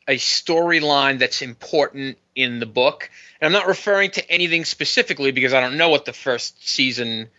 [0.06, 3.10] a storyline that's important in the book.
[3.40, 7.30] And I'm not referring to anything specifically because I don't know what the first season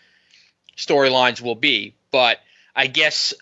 [0.76, 2.39] storylines will be, but
[2.76, 3.34] I guess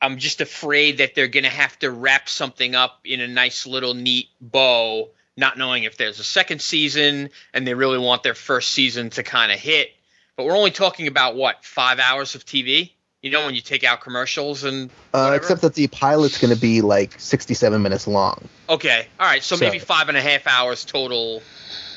[0.00, 3.66] I'm just afraid that they're going to have to wrap something up in a nice
[3.66, 8.34] little neat bow, not knowing if there's a second season and they really want their
[8.34, 9.90] first season to kind of hit.
[10.36, 12.90] But we're only talking about what, five hours of TV?
[13.22, 16.60] You know, when you take out commercials and Uh, except that the pilot's going to
[16.60, 18.48] be like 67 minutes long.
[18.68, 19.06] Okay.
[19.18, 19.42] All right.
[19.42, 21.42] So, So- maybe five and a half hours total,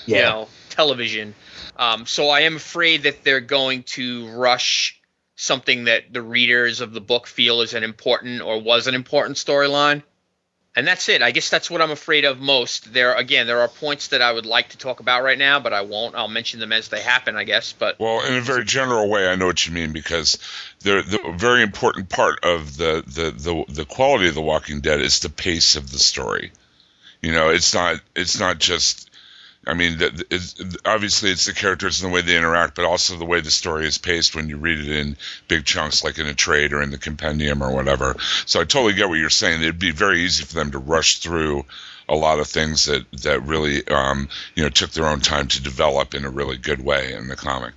[0.05, 1.35] you know, television.
[1.75, 4.99] Um, so I am afraid that they're going to rush
[5.35, 9.37] something that the readers of the book feel is an important or was an important
[9.37, 10.01] storyline.
[10.77, 11.23] And that's it.
[11.23, 12.93] I guess that's what I'm afraid of most.
[12.93, 15.73] There again, there are points that I would like to talk about right now, but
[15.73, 16.13] I won't.
[16.13, 17.73] I'll mention them as they happen, I guess.
[17.73, 20.37] But Well, in a very general way, I know what you mean because
[20.81, 25.01] the the very important part of the, the the the quality of The Walking Dead
[25.01, 26.51] is the pace of the story.
[27.23, 29.06] You know, it's not it's not just.
[29.67, 33.25] I mean, it's, obviously it's the characters and the way they interact, but also the
[33.25, 36.33] way the story is paced when you read it in big chunks, like in a
[36.33, 38.15] trade or in the compendium or whatever.
[38.45, 39.61] So I totally get what you're saying.
[39.61, 41.65] It'd be very easy for them to rush through
[42.09, 45.61] a lot of things that that really, um, you know, took their own time to
[45.61, 47.73] develop in a really good way in the comic.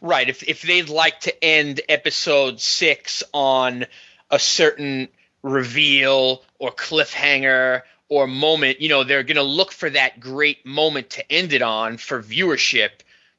[0.00, 0.28] Right.
[0.28, 3.84] If if they'd like to end episode six on
[4.30, 5.08] a certain
[5.42, 11.10] reveal or cliffhanger or moment, you know, they're going to look for that great moment
[11.10, 12.90] to end it on for viewership.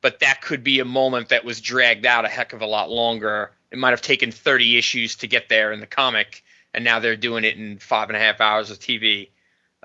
[0.02, 2.90] But that could be a moment that was dragged out a heck of a lot
[2.90, 3.52] longer.
[3.72, 7.16] It might have taken 30 issues to get there in the comic, and now they're
[7.16, 9.30] doing it in five and a half hours of TV.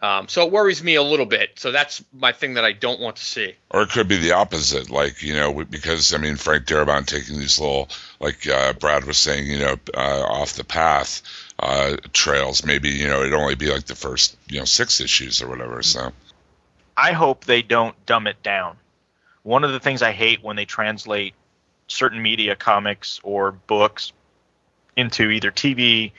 [0.02, 1.58] Um, so it worries me a little bit.
[1.58, 3.54] So that's my thing that I don't want to see.
[3.70, 7.38] Or it could be the opposite, like you know, because I mean Frank Darabont taking
[7.38, 11.22] these little, like uh, Brad was saying, you know, uh, off the path
[11.58, 12.64] uh, trails.
[12.64, 15.82] Maybe you know it'd only be like the first you know six issues or whatever.
[15.82, 16.12] So
[16.96, 18.76] I hope they don't dumb it down.
[19.42, 21.34] One of the things I hate when they translate
[21.88, 24.12] certain media, comics or books,
[24.96, 26.12] into either TV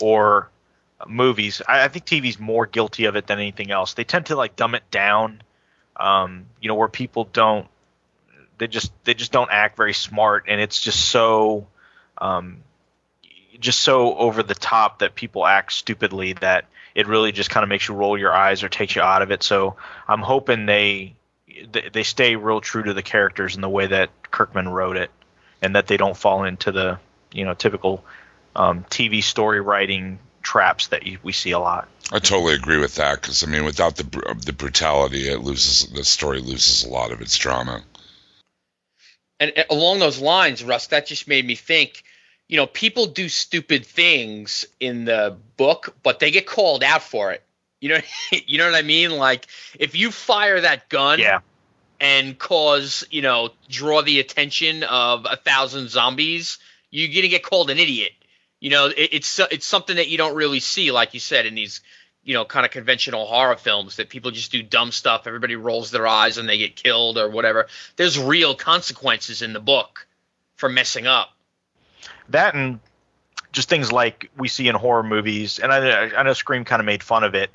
[0.00, 0.48] or
[1.06, 1.62] movies.
[1.66, 3.94] I, I think TV's more guilty of it than anything else.
[3.94, 5.42] They tend to like dumb it down,
[5.96, 7.66] um, you know, where people don't.
[8.58, 11.66] They just they just don't act very smart, and it's just so,
[12.16, 12.58] um,
[13.60, 17.68] just so over the top that people act stupidly that it really just kind of
[17.68, 19.42] makes you roll your eyes or takes you out of it.
[19.42, 19.76] So
[20.08, 21.16] I'm hoping they
[21.70, 25.10] they stay real true to the characters in the way that Kirkman wrote it,
[25.60, 26.98] and that they don't fall into the
[27.32, 28.02] you know typical
[28.54, 31.88] um, TV story writing traps that you, we see a lot.
[32.12, 34.04] I totally agree with that because I mean, without the
[34.44, 37.82] the brutality, it loses the story loses a lot of its drama.
[39.40, 42.04] and along those lines, Russ, that just made me think.
[42.48, 47.32] You know, people do stupid things in the book, but they get called out for
[47.32, 47.42] it.
[47.80, 48.00] You know,
[48.46, 49.10] you know what I mean?
[49.10, 51.40] Like if you fire that gun Yeah,
[52.00, 56.58] and cause, you know, draw the attention of a thousand zombies,
[56.92, 58.12] you're gonna get called an idiot.
[58.66, 61.54] You know, it, it's it's something that you don't really see, like you said, in
[61.54, 61.82] these
[62.24, 65.28] you know kind of conventional horror films that people just do dumb stuff.
[65.28, 67.68] Everybody rolls their eyes and they get killed or whatever.
[67.94, 70.08] There's real consequences in the book
[70.56, 71.30] for messing up.
[72.30, 72.80] that and
[73.52, 76.86] just things like we see in horror movies, and I, I know Scream kind of
[76.86, 77.50] made fun of it,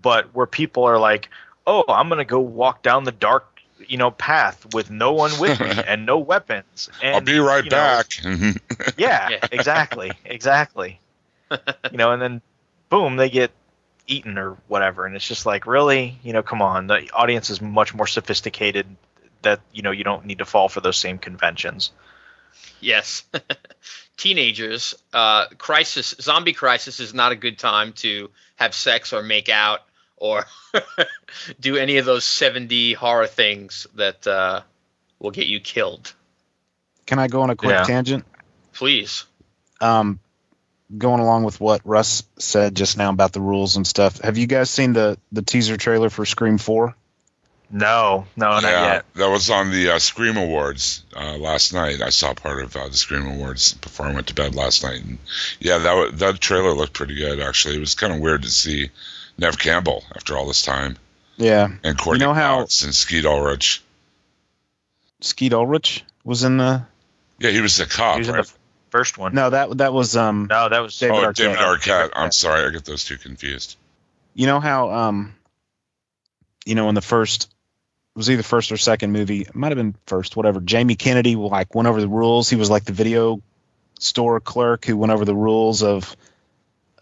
[0.00, 1.28] but where people are like,
[1.66, 3.51] "Oh, I'm gonna go walk down the dark."
[3.88, 6.88] You know, path with no one with me and no weapons.
[7.02, 8.06] And, I'll be right you know, back.
[8.96, 9.46] Yeah, Yeah.
[9.50, 11.00] exactly, exactly.
[11.50, 12.42] you know, and then
[12.88, 13.50] boom, they get
[14.06, 16.86] eaten or whatever, and it's just like, really, you know, come on.
[16.86, 18.86] The audience is much more sophisticated.
[19.42, 21.90] That you know, you don't need to fall for those same conventions.
[22.80, 23.24] Yes.
[24.16, 29.48] Teenagers, uh, crisis, zombie crisis is not a good time to have sex or make
[29.48, 29.80] out
[30.22, 30.46] or
[31.60, 34.60] do any of those 7D horror things that uh,
[35.18, 36.14] will get you killed.
[37.06, 37.82] Can I go on a quick Yeah.
[37.82, 38.24] tangent?
[38.72, 39.24] Please.
[39.80, 40.20] Um,
[40.96, 44.20] going along with what Russ said just now about the rules and stuff.
[44.20, 46.94] Have you guys seen the the teaser trailer for Scream Four?
[47.68, 49.04] No, no, not yet.
[49.14, 52.00] that was on the uh, Scream Awards uh, last night.
[52.02, 55.02] I saw part of uh, the Scream Awards before I went to bed last night,
[55.02, 55.18] and
[55.58, 57.40] yeah, that wa- that trailer looked pretty good.
[57.40, 58.90] Actually, it was kind of weird to see
[59.38, 60.96] Nev Campbell after all this time,
[61.36, 63.82] Yeah, and Courteney you know how- Cox and Skeet Ulrich.
[65.20, 66.84] Skeet Ulrich was in the.
[67.38, 68.44] Yeah, he was the cop, He was in right?
[68.44, 68.52] the
[68.90, 69.34] first one.
[69.34, 70.46] No, that that was um.
[70.50, 71.34] No, that was David oh, Arquette.
[71.34, 72.10] David Arquette.
[72.14, 73.76] I'm sorry, I get those two confused.
[74.34, 75.34] You know how um.
[76.64, 79.78] You know, in the first it was either first or second movie, it might have
[79.78, 80.60] been first, whatever.
[80.60, 82.48] Jamie Kennedy like went over the rules.
[82.50, 83.40] He was like the video
[83.98, 86.14] store clerk who went over the rules of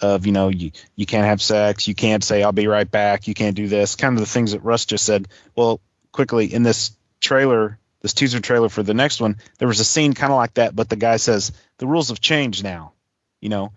[0.01, 3.28] of you know you you can't have sex, you can't say I'll be right back,
[3.28, 5.28] you can't do this, kind of the things that Russ just said.
[5.55, 5.80] Well,
[6.12, 10.14] quickly in this trailer, this teaser trailer for the next one, there was a scene
[10.14, 12.92] kind of like that, but the guy says the rules have changed now.
[13.40, 13.72] You know,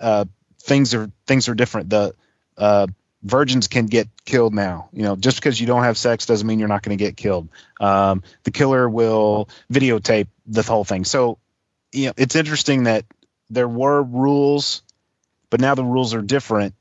[0.00, 0.26] uh,
[0.62, 1.90] things are things are different.
[1.90, 2.14] The
[2.56, 2.86] uh,
[3.22, 4.88] virgins can get killed now.
[4.92, 7.16] You know, just because you don't have sex doesn't mean you're not going to get
[7.16, 7.48] killed.
[7.80, 11.04] Um, the killer will videotape the whole thing.
[11.04, 11.38] So,
[11.92, 13.04] you know, it's interesting that
[13.50, 14.82] there were rules,
[15.50, 16.74] but now the rules are different.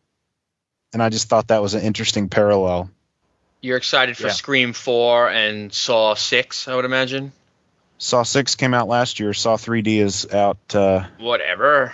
[0.94, 2.90] And I just thought that was an interesting parallel.
[3.62, 4.34] You're excited for Yeah.
[4.34, 7.32] Scream 4 and Saw 6, I would imagine.
[7.98, 9.34] Saw Six came out last year.
[9.34, 10.58] Saw 3D is out.
[10.76, 11.94] Uh, Whatever.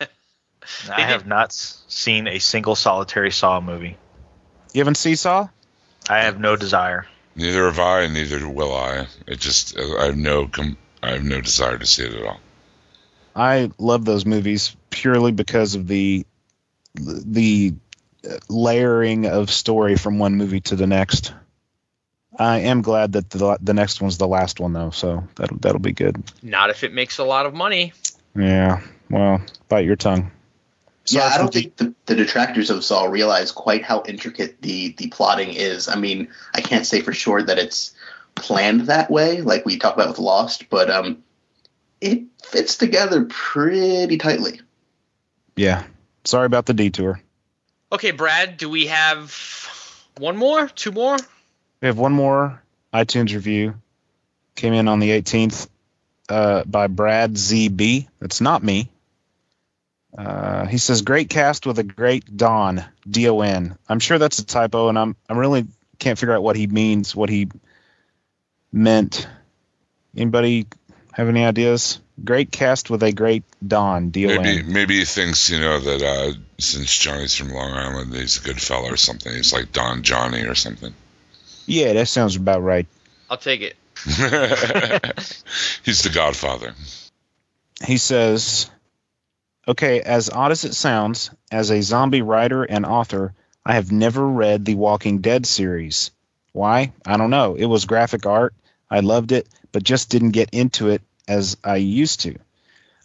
[0.90, 3.96] I have not seen a single solitary Saw movie.
[4.72, 5.48] you haven't seen Saw?
[6.08, 7.06] I have no desire.
[7.36, 9.06] Neither have I, and neither will I.
[9.26, 12.40] It just I have no com- I have no desire to see it at all.
[13.34, 16.24] I love those movies purely because of the
[16.94, 17.74] the
[18.48, 21.34] layering of story from one movie to the next.
[22.38, 25.80] I am glad that the the next one's the last one though, so that'll that'll
[25.80, 26.22] be good.
[26.42, 27.92] Not if it makes a lot of money.
[28.36, 28.82] Yeah.
[29.10, 30.30] Well, bite your tongue.
[31.06, 35.08] yeah, I don't think the, the detractors of Saw realize quite how intricate the the
[35.08, 35.88] plotting is.
[35.88, 37.94] I mean, I can't say for sure that it's
[38.36, 41.22] planned that way, like we talked about with Lost, but um,
[42.00, 44.60] it fits together pretty tightly.
[45.56, 45.84] Yeah.
[46.24, 47.20] Sorry about the detour.
[47.92, 49.32] Okay, Brad, do we have
[50.18, 50.68] one more?
[50.68, 51.16] Two more?
[51.80, 53.74] We have one more iTunes review.
[54.56, 55.68] Came in on the 18th
[56.28, 58.08] uh, by Brad ZB.
[58.20, 58.90] That's not me.
[60.16, 64.38] Uh, he says, "Great cast with a great Don D O N." I'm sure that's
[64.38, 65.66] a typo, and I'm I really
[65.98, 67.48] can't figure out what he means, what he
[68.72, 69.26] meant.
[70.16, 70.68] Anybody
[71.14, 72.00] have any ideas?
[72.22, 74.72] Great cast with a great Don D O Maybe N.
[74.72, 78.60] maybe he thinks you know that uh, since Johnny's from Long Island, he's a good
[78.60, 79.32] fella or something.
[79.32, 80.94] He's like Don Johnny or something.
[81.66, 82.86] Yeah, that sounds about right.
[83.30, 83.76] I'll take it.
[85.84, 86.74] he's the Godfather.
[87.84, 88.70] he says,
[89.66, 93.32] Okay, as odd as it sounds, as a zombie writer and author,
[93.64, 96.10] I have never read the Walking Dead series.
[96.52, 96.92] Why?
[97.06, 97.54] I don't know.
[97.54, 98.54] It was graphic art.
[98.90, 102.36] I loved it, but just didn't get into it as I used to.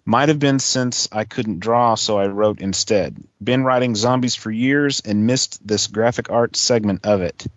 [0.05, 3.17] Might have been since I couldn't draw, so I wrote instead.
[3.43, 7.47] Been writing zombies for years and missed this graphic art segment of it.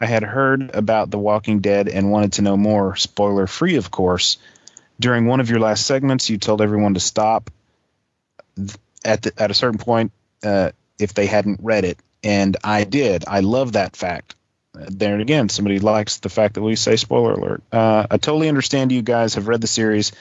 [0.00, 3.92] I had heard about The Walking Dead and wanted to know more, spoiler free, of
[3.92, 4.36] course.
[4.98, 7.52] During one of your last segments, you told everyone to stop
[9.04, 10.10] at the, at a certain point
[10.42, 13.24] uh, if they hadn't read it, and I did.
[13.28, 14.34] I love that fact.
[14.88, 17.62] There again, somebody likes the fact that we say spoiler alert.
[17.72, 20.12] Uh, I totally understand you guys have read the series.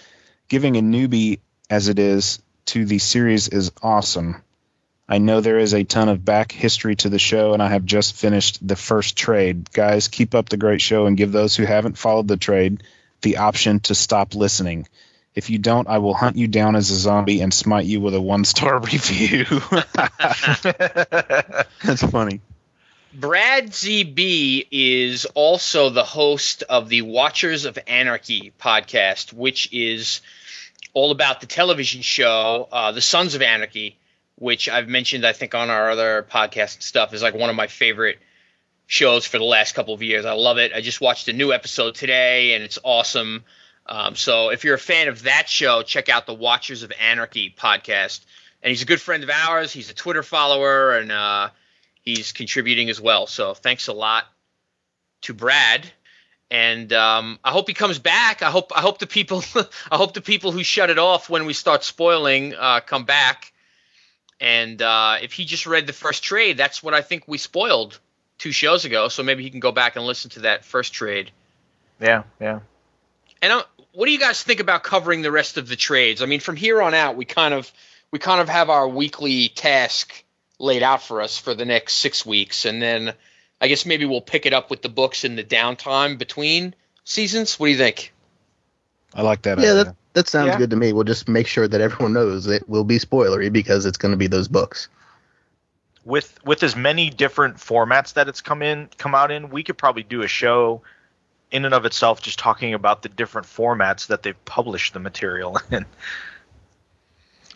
[0.48, 1.40] Giving a newbie
[1.70, 4.42] as it is to the series is awesome.
[5.08, 7.86] I know there is a ton of back history to the show, and I have
[7.86, 9.72] just finished the first trade.
[9.72, 12.82] Guys, keep up the great show and give those who haven't followed the trade
[13.22, 14.88] the option to stop listening.
[15.36, 18.16] If you don't, I will hunt you down as a zombie and smite you with
[18.16, 19.46] a one star review.
[21.84, 22.42] That's funny.
[23.16, 30.20] Brad ZB is also the host of the Watchers of Anarchy podcast, which is
[30.94, 33.98] all about the television show, uh, The Sons of Anarchy,
[34.36, 37.68] which I've mentioned, I think, on our other podcast stuff, is like one of my
[37.68, 38.20] favorite
[38.86, 40.26] shows for the last couple of years.
[40.26, 40.74] I love it.
[40.74, 43.46] I just watched a new episode today, and it's awesome.
[43.86, 47.56] Um, so if you're a fan of that show, check out the Watchers of Anarchy
[47.58, 48.26] podcast.
[48.62, 49.72] And he's a good friend of ours.
[49.72, 51.50] He's a Twitter follower, and uh,
[52.06, 53.28] he's contributing as well.
[53.28, 54.26] So thanks a lot
[55.22, 55.86] to Brad.
[56.52, 58.44] and um, I hope he comes back.
[58.44, 59.44] I hope I hope the people
[59.92, 63.52] I hope the people who shut it off when we start spoiling uh, come back.
[64.40, 68.00] And uh, if he just read the first trade, that's what I think we spoiled
[68.38, 69.08] two shows ago.
[69.08, 71.32] So maybe he can go back and listen to that first trade.
[72.02, 72.60] Yeah, yeah.
[73.42, 76.22] And uh, what do you guys think about covering the rest of the trades?
[76.22, 77.72] I mean, from here on out, we kind of
[78.12, 80.25] we kind of have our weekly task
[80.60, 83.14] laid out for us for the next six weeks, and then
[83.62, 87.60] I guess maybe we'll pick it up with the books in the downtime between seasons.
[87.60, 88.14] What do you think?
[89.14, 89.58] I like that.
[89.60, 89.84] Yeah, idea.
[89.86, 90.58] that that sounds Yeah.
[90.58, 90.94] good to me.
[90.94, 94.18] We'll just make sure that everyone knows it will be spoilery because it's going to
[94.18, 94.88] be those books.
[96.04, 99.78] With with as many different formats that it's come in come out in, we could
[99.78, 100.82] probably do a show
[101.52, 105.60] in and of itself just talking about the different formats that they've published the material
[105.72, 105.86] in.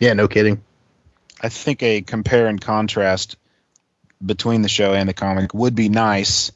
[0.00, 0.62] Yeah, no kidding.
[1.42, 3.36] I think a compare and contrast
[4.24, 6.52] between the show and the comic would be nice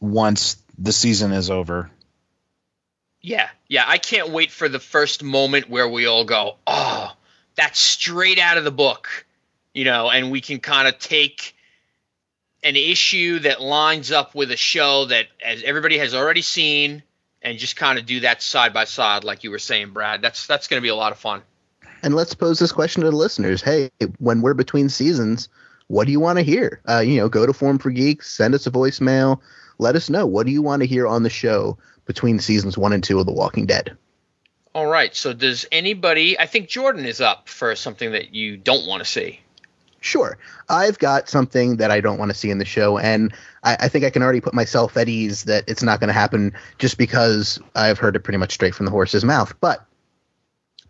[0.00, 1.90] once the season is over.
[3.20, 3.84] Yeah, yeah.
[3.86, 7.12] I can't wait for the first moment where we all go, "Oh,
[7.54, 9.26] that's straight out of the book,"
[9.74, 11.54] you know, and we can kind of take
[12.62, 17.02] an issue that lines up with a show that as everybody has already seen
[17.42, 20.46] and just kind of do that side by side like you were saying Brad that's
[20.46, 21.42] that's going to be a lot of fun
[22.02, 23.62] And let's pose this question to the listeners.
[23.62, 25.48] Hey, when we're between seasons,
[25.86, 26.80] what do you want to hear?
[26.88, 29.40] Uh, you know, go to Forum for Geeks, send us a voicemail,
[29.78, 30.26] let us know.
[30.26, 33.26] What do you want to hear on the show between seasons one and two of
[33.26, 33.96] The Walking Dead?
[34.74, 38.86] all right so does anybody i think jordan is up for something that you don't
[38.86, 39.38] want to see
[40.04, 40.36] Sure.
[40.68, 43.32] I've got something that I don't want to see in the show, and
[43.62, 46.12] I, I think I can already put myself at ease that it's not going to
[46.12, 49.54] happen just because I've heard it pretty much straight from the horse's mouth.
[49.60, 49.86] But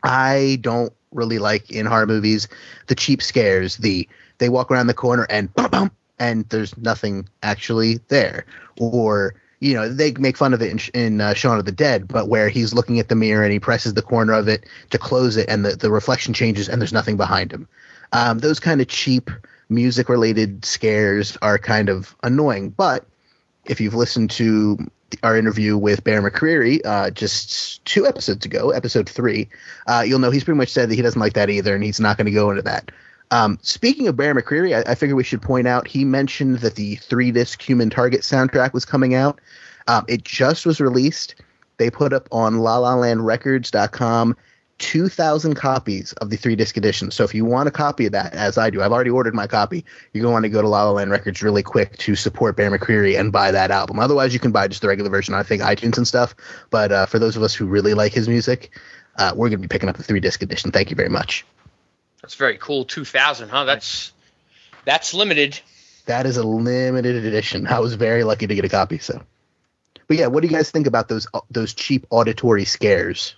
[0.02, 2.48] I don't really like in horror movies
[2.86, 4.08] the cheap scares, the
[4.38, 8.44] they walk around the corner and bump, and there's nothing actually there.
[8.78, 12.08] Or, you know, they make fun of it in, in uh, Shaun of the Dead,
[12.08, 14.98] but where he's looking at the mirror and he presses the corner of it to
[14.98, 17.68] close it and the, the reflection changes and there's nothing behind him.
[18.12, 19.30] Um, those kind of cheap
[19.68, 22.70] music related scares are kind of annoying.
[22.70, 23.06] But
[23.64, 24.78] if you've listened to
[25.22, 29.48] our interview with Bear McCreary uh, just two episodes ago, episode three,
[29.86, 32.00] uh, you'll know he's pretty much said that he doesn't like that either, and he's
[32.00, 32.90] not going to go into that.
[33.30, 36.74] Um, speaking of Bear McCreary, I, I figure we should point out he mentioned that
[36.74, 39.40] the three disc Human Target soundtrack was coming out.
[39.88, 41.34] Um, it just was released.
[41.78, 44.36] They put up on LaLaLandRecords.com
[44.82, 47.10] 2,000 copies of the three disc edition.
[47.10, 49.46] So if you want a copy of that, as I do, I've already ordered my
[49.46, 49.84] copy.
[50.12, 52.56] You're going to want to go to La La Land Records really quick to support
[52.56, 54.00] Bear McCreary and buy that album.
[54.00, 56.34] Otherwise, you can buy just the regular version on, I think, iTunes and stuff.
[56.70, 58.76] But uh, for those of us who really like his music,
[59.16, 60.72] uh, we're going to be picking up the three disc edition.
[60.72, 61.46] Thank you very much.
[62.20, 64.12] that's very cool 2000 huh that's
[64.84, 65.60] that's limited
[66.06, 67.66] That is a limited edition.
[67.68, 68.98] I was very lucky to get a copy.
[68.98, 69.22] So,
[70.08, 73.36] but yeah, what do you guys think about those those cheap auditory scares?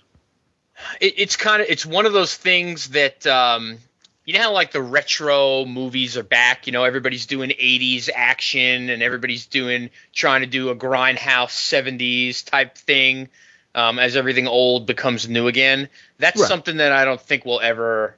[0.99, 3.77] It, it's kind of it's one of those things that um,
[4.25, 6.67] you know how like the retro movies are back.
[6.67, 12.43] You know, everybody's doing '80s action and everybody's doing trying to do a grindhouse '70s
[12.43, 13.29] type thing.
[13.73, 16.47] Um, as everything old becomes new again, that's Right.
[16.47, 18.15] something that I don't think will ever.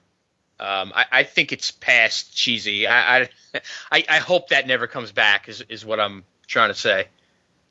[0.60, 2.88] Um, I, I think it's past cheesy.
[2.88, 3.30] I, I
[3.92, 5.50] I I hope that never comes back.
[5.50, 7.08] Is is what I'm trying to say.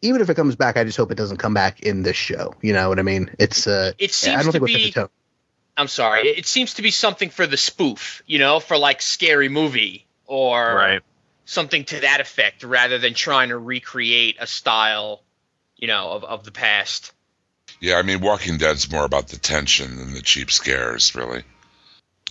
[0.03, 2.55] Even if it comes back, I just hope it doesn't come back in this show.
[2.63, 3.31] You know what I mean?
[3.39, 4.85] It's uh, It I seems don't to think we'll be.
[4.89, 5.09] the tone.
[5.77, 6.29] I'm sorry.
[6.29, 10.07] It, it seems to be something for the spoof, you know, for like scary movie
[10.27, 11.03] or Right.
[11.45, 15.23] something to that effect, rather than trying to recreate a style,
[15.77, 17.13] you know, of, of the past.
[17.81, 21.43] Yeah, I mean, Walking Dead's more about the tension than the cheap scares, really.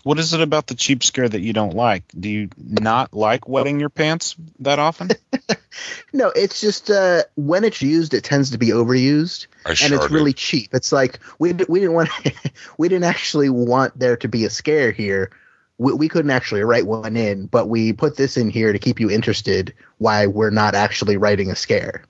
[0.03, 2.03] What is it about the cheap scare that you don't like?
[2.20, 5.09] Do you not like wetting your pants that often?
[6.13, 9.97] No, it's just uh, when it's used, it tends to be overused, I and sure
[9.97, 10.73] it's really cheap.
[10.73, 12.09] It's like we we didn't want
[12.78, 15.32] we didn't actually want there to be a scare here.
[15.78, 18.99] We, we couldn't actually write one in, but we put this in here to keep
[18.99, 19.73] you interested.
[19.97, 22.03] Why we're not actually writing a scare.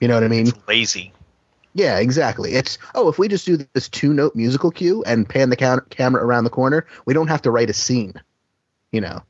[0.00, 0.48] You know what I mean?
[0.48, 1.12] It's lazy.
[1.76, 2.54] Yeah, exactly.
[2.54, 5.86] It's oh, if we just do this two note musical cue and pan the cam-
[5.90, 8.14] camera around the corner, we don't have to write a scene.
[8.92, 9.22] You know,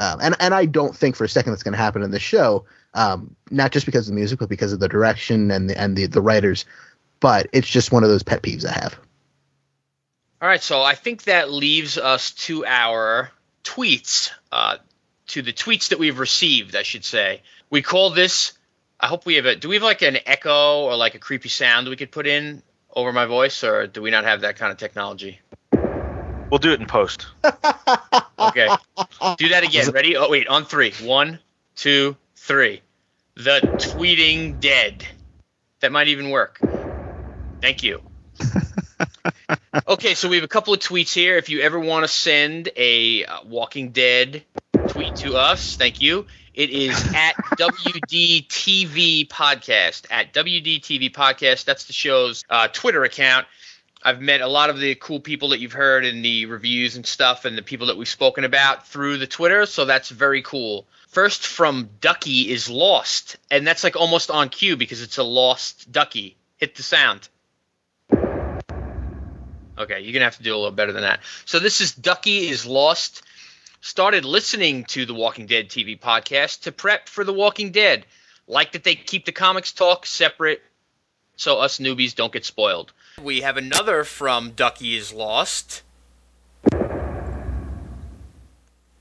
[0.00, 2.18] um, and and I don't think for a second that's going to happen in the
[2.18, 2.64] show.
[2.94, 5.94] Um, not just because of the music, but because of the direction and the and
[5.94, 6.64] the the writers.
[7.20, 8.98] But it's just one of those pet peeves I have.
[10.40, 13.30] All right, so I think that leaves us to our
[13.62, 14.78] tweets, uh,
[15.26, 17.42] to the tweets that we've received, I should say.
[17.68, 18.54] We call this.
[18.98, 19.54] I hope we have a.
[19.54, 22.62] Do we have like an echo or like a creepy sound we could put in
[22.90, 25.40] over my voice, or do we not have that kind of technology?
[26.50, 27.26] We'll do it in post.
[28.40, 28.68] Okay.
[29.36, 29.90] Do that again.
[29.90, 30.16] Ready?
[30.16, 30.48] Oh, wait.
[30.48, 30.92] On three.
[31.02, 31.38] One,
[31.76, 32.80] two, three.
[33.34, 35.06] The tweeting dead.
[35.80, 36.58] That might even work.
[37.60, 38.00] Thank you.
[39.88, 41.36] okay, so we have a couple of tweets here.
[41.36, 44.42] If you ever want to send a uh, Walking Dead
[44.88, 46.26] tweet to us, thank you.
[46.54, 50.06] It is at WDTV Podcast.
[50.10, 51.64] At WDTV Podcast.
[51.64, 53.46] That's the show's uh, Twitter account.
[54.02, 57.04] I've met a lot of the cool people that you've heard in the reviews and
[57.04, 59.66] stuff, and the people that we've spoken about through the Twitter.
[59.66, 60.86] So that's very cool.
[61.08, 65.92] First from Ducky is Lost, and that's like almost on cue because it's a lost
[65.92, 66.36] Ducky.
[66.56, 67.28] Hit the sound.
[69.80, 71.20] Okay, you're gonna have to do a little better than that.
[71.44, 73.22] So this is Ducky is Lost.
[73.82, 78.06] Started listening to the Walking Dead TV podcast to prep for The Walking Dead.
[78.46, 80.62] Like that they keep the comics talk separate
[81.36, 82.92] so us newbies don't get spoiled.
[83.22, 85.82] We have another from Ducky is Lost.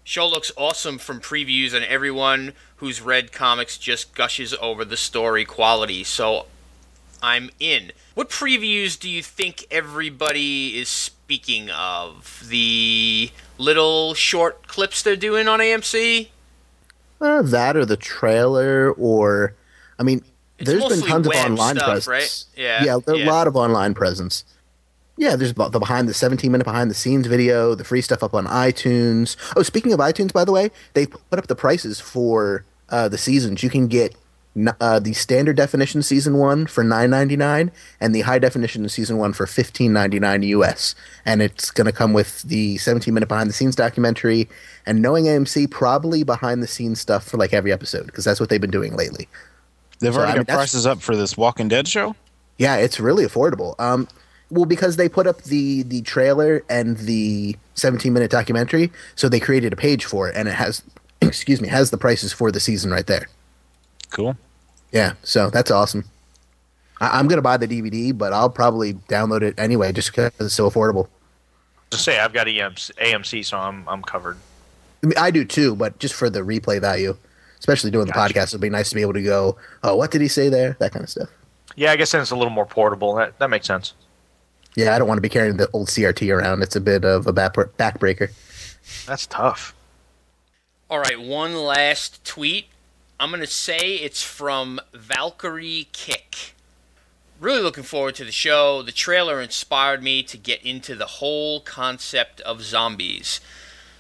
[0.04, 5.46] Show looks awesome from previews, and everyone who's read comics just gushes over the story
[5.46, 6.04] quality.
[6.04, 6.48] So
[7.22, 7.94] I'm in.
[8.14, 12.44] What previews do you think everybody is speaking of?
[12.50, 16.28] The little short clips they're doing on AMC?
[17.22, 19.54] Uh, that or the trailer, or
[19.98, 20.24] I mean,
[20.62, 22.08] there's been tons of online stuff, presence.
[22.56, 22.64] right?
[22.64, 23.26] Yeah, yeah, yeah.
[23.26, 24.46] a lot of online presence.
[25.18, 28.34] Yeah, there's the behind the 17 minute behind the scenes video, the free stuff up
[28.34, 29.36] on iTunes.
[29.56, 33.18] Oh, speaking of iTunes, by the way, they put up the prices for uh, the
[33.18, 33.62] seasons.
[33.62, 34.16] You can get
[34.80, 39.46] uh, the standard definition season one for 9.99 and the high definition season one for
[39.46, 40.96] 15.99 US.
[41.26, 44.50] And it's going to come with the 17 minute behind the scenes documentary
[44.86, 48.50] and knowing AMC probably behind the scenes stuff for like every episode because that's what
[48.50, 49.28] they've been doing lately.
[50.00, 52.16] They've So, already I mean, got prices up for this Walking Dead show.
[52.58, 53.76] Yeah, it's really affordable.
[53.80, 54.08] Um,
[54.50, 59.40] well, because they put up the the trailer and the 17 minute documentary, so they
[59.40, 60.82] created a page for it, and it has,
[61.22, 63.28] excuse me, has the prices for the season right there.
[64.10, 64.36] Cool.
[64.92, 66.06] Yeah, so that's awesome.
[67.00, 70.54] I, I'm gonna buy the DVD, but I'll probably download it anyway, just because it's
[70.54, 71.08] so affordable.
[71.92, 74.38] To say I've got EMC, AMC, so I'm I'm covered.
[75.04, 77.16] I, mean, I do too, but just for the replay value,
[77.60, 80.22] especially doing the podcast, it'd be nice to be able to go, oh, what did
[80.22, 80.76] he say there?
[80.80, 81.30] That kind of stuff.
[81.76, 83.16] Yeah, I guess then it's a little more portable.
[83.16, 83.94] That that makes sense.
[84.76, 86.62] Yeah, I don't want to be carrying the old CRT around.
[86.62, 88.32] It's a bit of a back backbreaker.
[89.06, 89.76] That's tough.
[90.90, 92.68] All right, one last tweet.
[93.20, 96.54] I'm going to say it's from Valkyrie Kick.
[97.40, 98.82] Really looking forward to the show.
[98.82, 103.40] The trailer inspired me to get into the whole concept of zombies.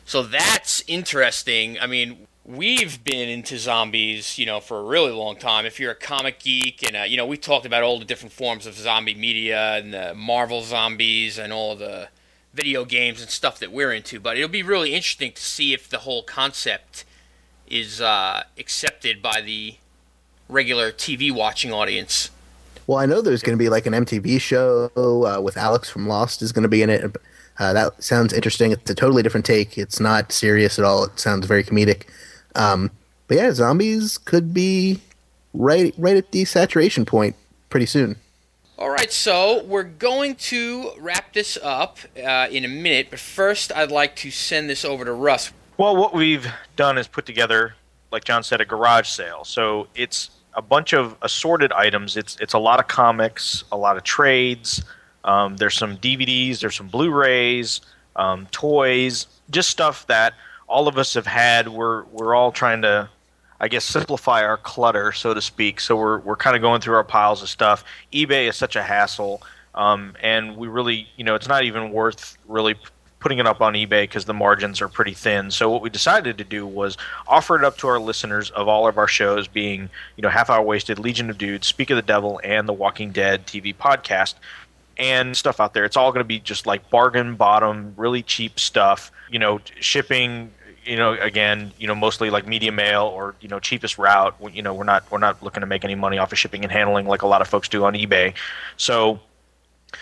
[0.05, 1.77] So that's interesting.
[1.79, 5.65] I mean, we've been into zombies, you know, for a really long time.
[5.65, 8.33] If you're a comic geek, and uh, you know, we talked about all the different
[8.33, 12.09] forms of zombie media and the Marvel zombies and all the
[12.53, 14.19] video games and stuff that we're into.
[14.19, 17.05] But it'll be really interesting to see if the whole concept
[17.67, 19.75] is uh, accepted by the
[20.49, 22.31] regular TV watching audience.
[22.87, 26.07] Well, I know there's going to be like an MTV show uh, with Alex from
[26.07, 27.15] Lost is going to be in it.
[27.59, 28.71] Uh, that sounds interesting.
[28.71, 29.77] It's a totally different take.
[29.77, 31.03] It's not serious at all.
[31.03, 32.07] It sounds very comedic.
[32.55, 32.91] Um,
[33.27, 35.01] but yeah, zombies could be
[35.53, 37.35] right right at the saturation point
[37.69, 38.17] pretty soon.
[38.77, 43.73] All right, so we're going to wrap this up uh, in a minute, but first
[43.73, 45.51] I'd like to send this over to Russ.
[45.77, 46.47] Well, what we've
[46.77, 47.75] done is put together,
[48.09, 49.43] like John said, a garage sale.
[49.43, 52.15] So it's a bunch of assorted items.
[52.15, 54.81] It's it's a lot of comics, a lot of trades.
[55.25, 57.81] Um, there's some DVDs, there's some Blu-rays,
[58.15, 60.33] um, toys, just stuff that
[60.69, 61.67] all of us have had.
[61.67, 63.09] We're we're all trying to,
[63.59, 65.81] I guess, simplify our clutter, so to speak.
[65.81, 67.83] So we're we're kind of going through our piles of stuff.
[68.13, 69.41] eBay is such a hassle,
[69.75, 72.75] um, and we really, you know, it's not even worth really
[73.19, 75.51] putting it up on eBay because the margins are pretty thin.
[75.51, 76.97] So what we decided to do was
[77.27, 80.49] offer it up to our listeners of all of our shows, being you know Half
[80.49, 84.35] Hour Wasted, Legion of Dudes, Speak of the Devil, and the Walking Dead TV podcast,
[84.97, 85.85] and stuff out there.
[85.85, 89.11] It's all going to be just like bargain bottom, really cheap stuff.
[89.29, 90.51] You know, shipping.
[90.89, 94.35] You know, again, you know, mostly like media mail or you know, cheapest route.
[94.51, 96.71] You know, we're not we're not looking to make any money off of shipping and
[96.71, 98.33] handling like a lot of folks do on eBay.
[98.77, 99.19] So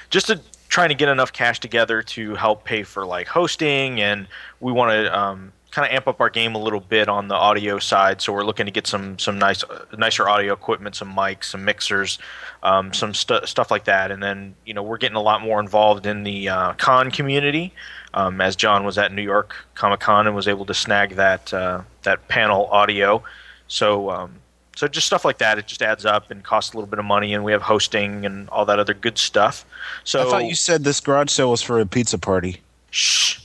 [0.09, 4.27] just to trying to get enough cash together to help pay for like hosting and
[4.59, 7.35] we want to um, kind of amp up our game a little bit on the
[7.35, 11.13] audio side so we're looking to get some some nice uh, nicer audio equipment some
[11.13, 12.19] mics some mixers
[12.63, 15.59] um, some stu- stuff like that and then you know we're getting a lot more
[15.59, 17.73] involved in the uh, con community
[18.17, 21.53] um, as john was at new york comic con and was able to snag that
[21.53, 23.23] uh, that panel audio
[23.67, 24.31] so um,
[24.77, 27.05] so just stuff like that, it just adds up and costs a little bit of
[27.05, 29.65] money, and we have hosting and all that other good stuff.
[30.03, 32.61] So I thought you said this garage sale was for a pizza party.
[32.91, 33.39] shh.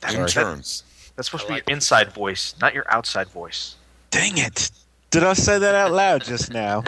[0.00, 0.84] That, that- Interns.
[1.16, 3.76] that's supposed to be your inside voice, not your outside voice.
[4.10, 4.70] Dang it!
[5.10, 6.84] Did I say that out loud just now?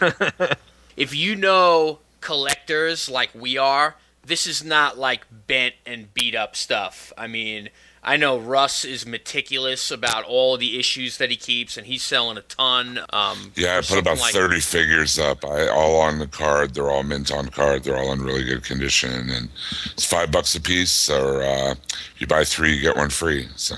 [0.96, 3.94] if you know collectors like we are,
[4.26, 7.12] this is not like bent and beat up stuff.
[7.16, 7.68] I mean,
[8.02, 12.36] I know Russ is meticulous about all the issues that he keeps, and he's selling
[12.36, 12.98] a ton.
[13.10, 15.42] Um, Yeah, I put about like- 30 figures up.
[15.44, 16.74] I all on the card.
[16.74, 17.84] They're all mint on card.
[17.84, 19.48] They're all in really good condition, and
[19.92, 21.08] it's five bucks a piece.
[21.08, 21.74] Or uh,
[22.18, 23.48] you buy three, you get one free.
[23.56, 23.76] So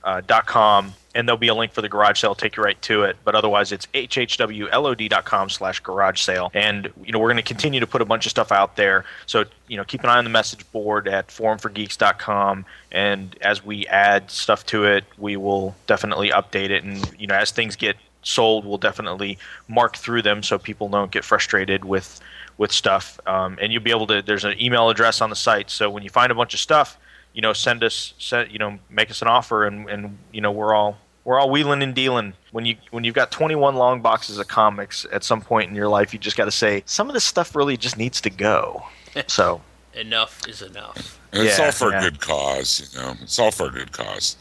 [0.03, 2.35] uh, dot com, and there'll be a link for the garage sale.
[2.35, 3.17] Take you right to it.
[3.23, 6.51] But otherwise, it's hhwlod.com slash garage sale.
[6.53, 9.05] And you know we're going to continue to put a bunch of stuff out there.
[9.25, 12.65] So you know keep an eye on the message board at forumforgeeks.com.
[12.91, 16.83] And as we add stuff to it, we will definitely update it.
[16.83, 19.37] And you know as things get sold, we'll definitely
[19.67, 22.19] mark through them so people don't get frustrated with
[22.57, 23.19] with stuff.
[23.25, 24.21] Um, and you'll be able to.
[24.21, 25.71] There's an email address on the site.
[25.71, 26.97] So when you find a bunch of stuff
[27.33, 30.51] you know, send us, send, you know, make us an offer, and, and you know,
[30.51, 32.33] we're all we're all wheeling and dealing.
[32.51, 35.87] When you when you've got 21 long boxes of comics, at some point in your
[35.87, 38.83] life, you just got to say some of this stuff really just needs to go.
[39.27, 39.61] So
[39.95, 41.19] enough is enough.
[41.33, 41.99] and it's Yeah, all for yeah.
[41.99, 42.91] a good cause.
[42.93, 44.37] You know, it's all for a good cause.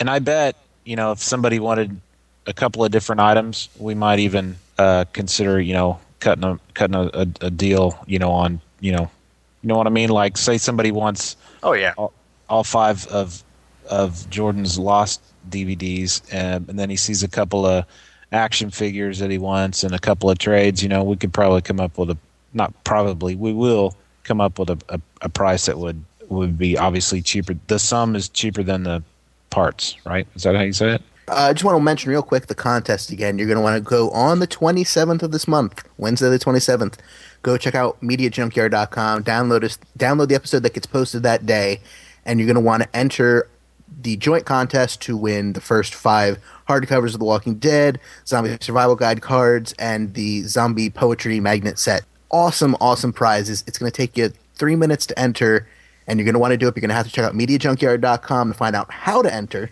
[0.00, 2.00] And I bet you know if somebody wanted
[2.46, 6.94] a couple of different items, we might even uh, consider you know cutting a cutting
[6.96, 9.08] a, a, a deal you know on you know
[9.62, 10.08] you know what I mean.
[10.10, 12.12] Like say somebody wants oh yeah, all
[12.64, 13.42] five of
[13.90, 17.84] of Jordan's Lost DVDs, um, and then he sees a couple of
[18.32, 20.82] action figures that he wants and a couple of trades.
[20.82, 22.18] You know, we could probably come up with a
[22.54, 23.94] not probably we will
[24.24, 27.54] come up with a, a, a price that would would be obviously cheaper.
[27.68, 29.02] The sum is cheaper than the
[29.50, 30.26] parts, right?
[30.34, 31.02] Is that how you say it?
[31.28, 33.38] Uh, I just want to mention real quick the contest again.
[33.38, 36.94] You're going to want to go on the 27th of this month, Wednesday the 27th.
[37.42, 39.24] Go check out MediaJunkyard.com.
[39.24, 41.80] Download us, download the episode that gets posted that day,
[42.28, 43.48] and you're going to want to enter
[44.02, 48.94] the joint contest to win the first five hardcovers of The Walking Dead, Zombie Survival
[48.94, 52.02] Guide cards, and the Zombie Poetry Magnet set.
[52.30, 53.64] Awesome, awesome prizes.
[53.66, 55.66] It's going to take you three minutes to enter,
[56.06, 56.76] and you're going to want to do it.
[56.76, 59.70] You're going to have to check out MediaJunkyard.com to find out how to enter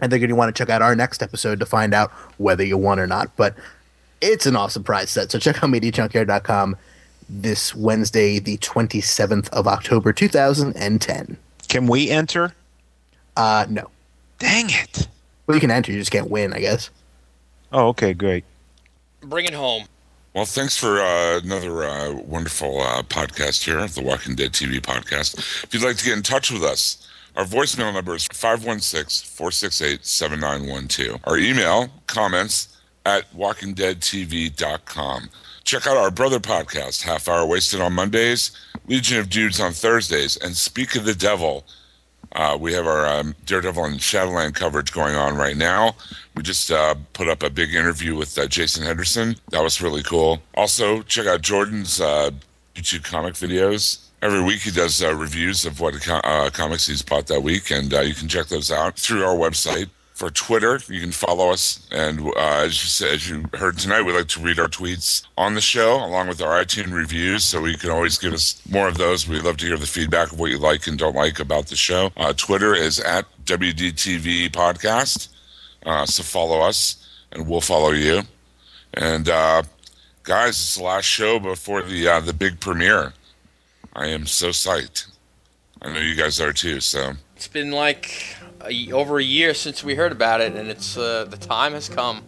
[0.00, 2.64] and they're going to want to check out our next episode to find out whether
[2.64, 3.34] you won or not.
[3.36, 3.54] But
[4.20, 5.30] it's an awesome prize set.
[5.30, 6.76] So check out MediaJunkyard.com
[7.28, 11.38] this Wednesday, the 27th of October, 2010.
[11.68, 12.54] Can we enter?
[13.36, 13.90] Uh, no.
[14.38, 15.08] Dang it!
[15.46, 16.90] Well, you can enter, you just can't win, I guess.
[17.72, 18.44] Oh, okay, great.
[19.20, 19.84] Bring it home.
[20.34, 25.38] Well, thanks for uh, another uh, wonderful uh, podcast here, the Walking Dead TV podcast.
[25.64, 27.06] If you'd like to get in touch with us,
[27.36, 31.20] our voicemail number is 516 468 7912.
[31.24, 35.28] Our email, comments at walkingdeadtv.com.
[35.64, 38.50] Check out our brother podcast, Half Hour Wasted on Mondays,
[38.86, 41.64] Legion of Dudes on Thursdays, and Speak of the Devil.
[42.32, 45.94] Uh, we have our um, Daredevil and Shadowland coverage going on right now.
[46.34, 49.36] We just uh, put up a big interview with uh, Jason Henderson.
[49.52, 50.42] That was really cool.
[50.54, 52.30] Also, check out Jordan's uh,
[52.74, 54.00] YouTube comic videos.
[54.20, 57.90] Every week he does uh, reviews of what uh, comics he's bought that week, and
[57.90, 59.88] you can check those out through our website.
[60.14, 64.02] For Twitter, you can follow us, and uh, as you said, as you heard tonight,
[64.02, 67.42] we like to read our tweets on the show along with our iTunes reviews.
[67.42, 69.26] So you can always give us more of those.
[69.26, 71.74] We love to hear the feedback of what you like and don't like about the
[71.74, 72.12] show.
[72.16, 75.30] Uh, Twitter is at WDTV Podcast,
[75.84, 78.22] uh, so follow us, and we'll follow you.
[78.94, 79.64] And uh,
[80.22, 83.14] guys, it's the last show before the uh, the big premiere.
[83.94, 85.08] I am so psyched.
[85.82, 86.78] I know you guys are too.
[86.78, 88.36] So It's been like
[88.68, 91.88] a, over a year since we heard about it, and it's uh, the time has
[91.88, 92.22] come.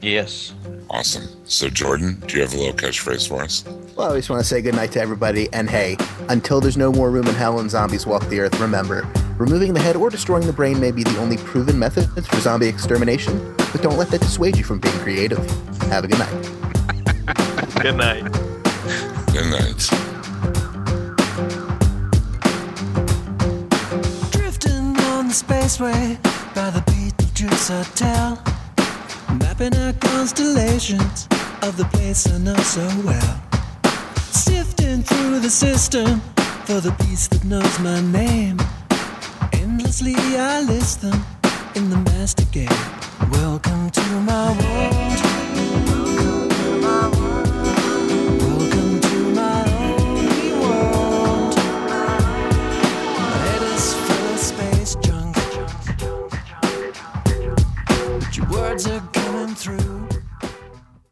[0.00, 0.54] yes.
[0.90, 1.24] awesome.
[1.44, 3.64] So Jordan, do you have a little catchphrase for us?
[3.96, 5.48] Well, I just want to say goodnight to everybody.
[5.52, 5.96] And hey,
[6.28, 9.06] until there's no more room in hell and zombies walk the earth, remember,
[9.38, 12.68] removing the head or destroying the brain may be the only proven method for zombie
[12.68, 15.38] extermination, but don't let that dissuade you from being creative.
[15.82, 16.64] Have a good night.
[17.80, 18.32] Good night.
[19.32, 20.13] Good night.
[25.34, 26.16] Spaceway
[26.54, 28.40] by the Beetlejuice Hotel.
[29.40, 31.26] Mapping out constellations
[31.62, 33.42] of the place I know so well.
[34.30, 36.20] Sifting through the system
[36.66, 38.58] for the piece that knows my name.
[39.52, 41.20] Endlessly I list them
[41.74, 42.68] in the master game.
[43.32, 46.03] Welcome to my
[58.74, 60.03] clouds are coming through.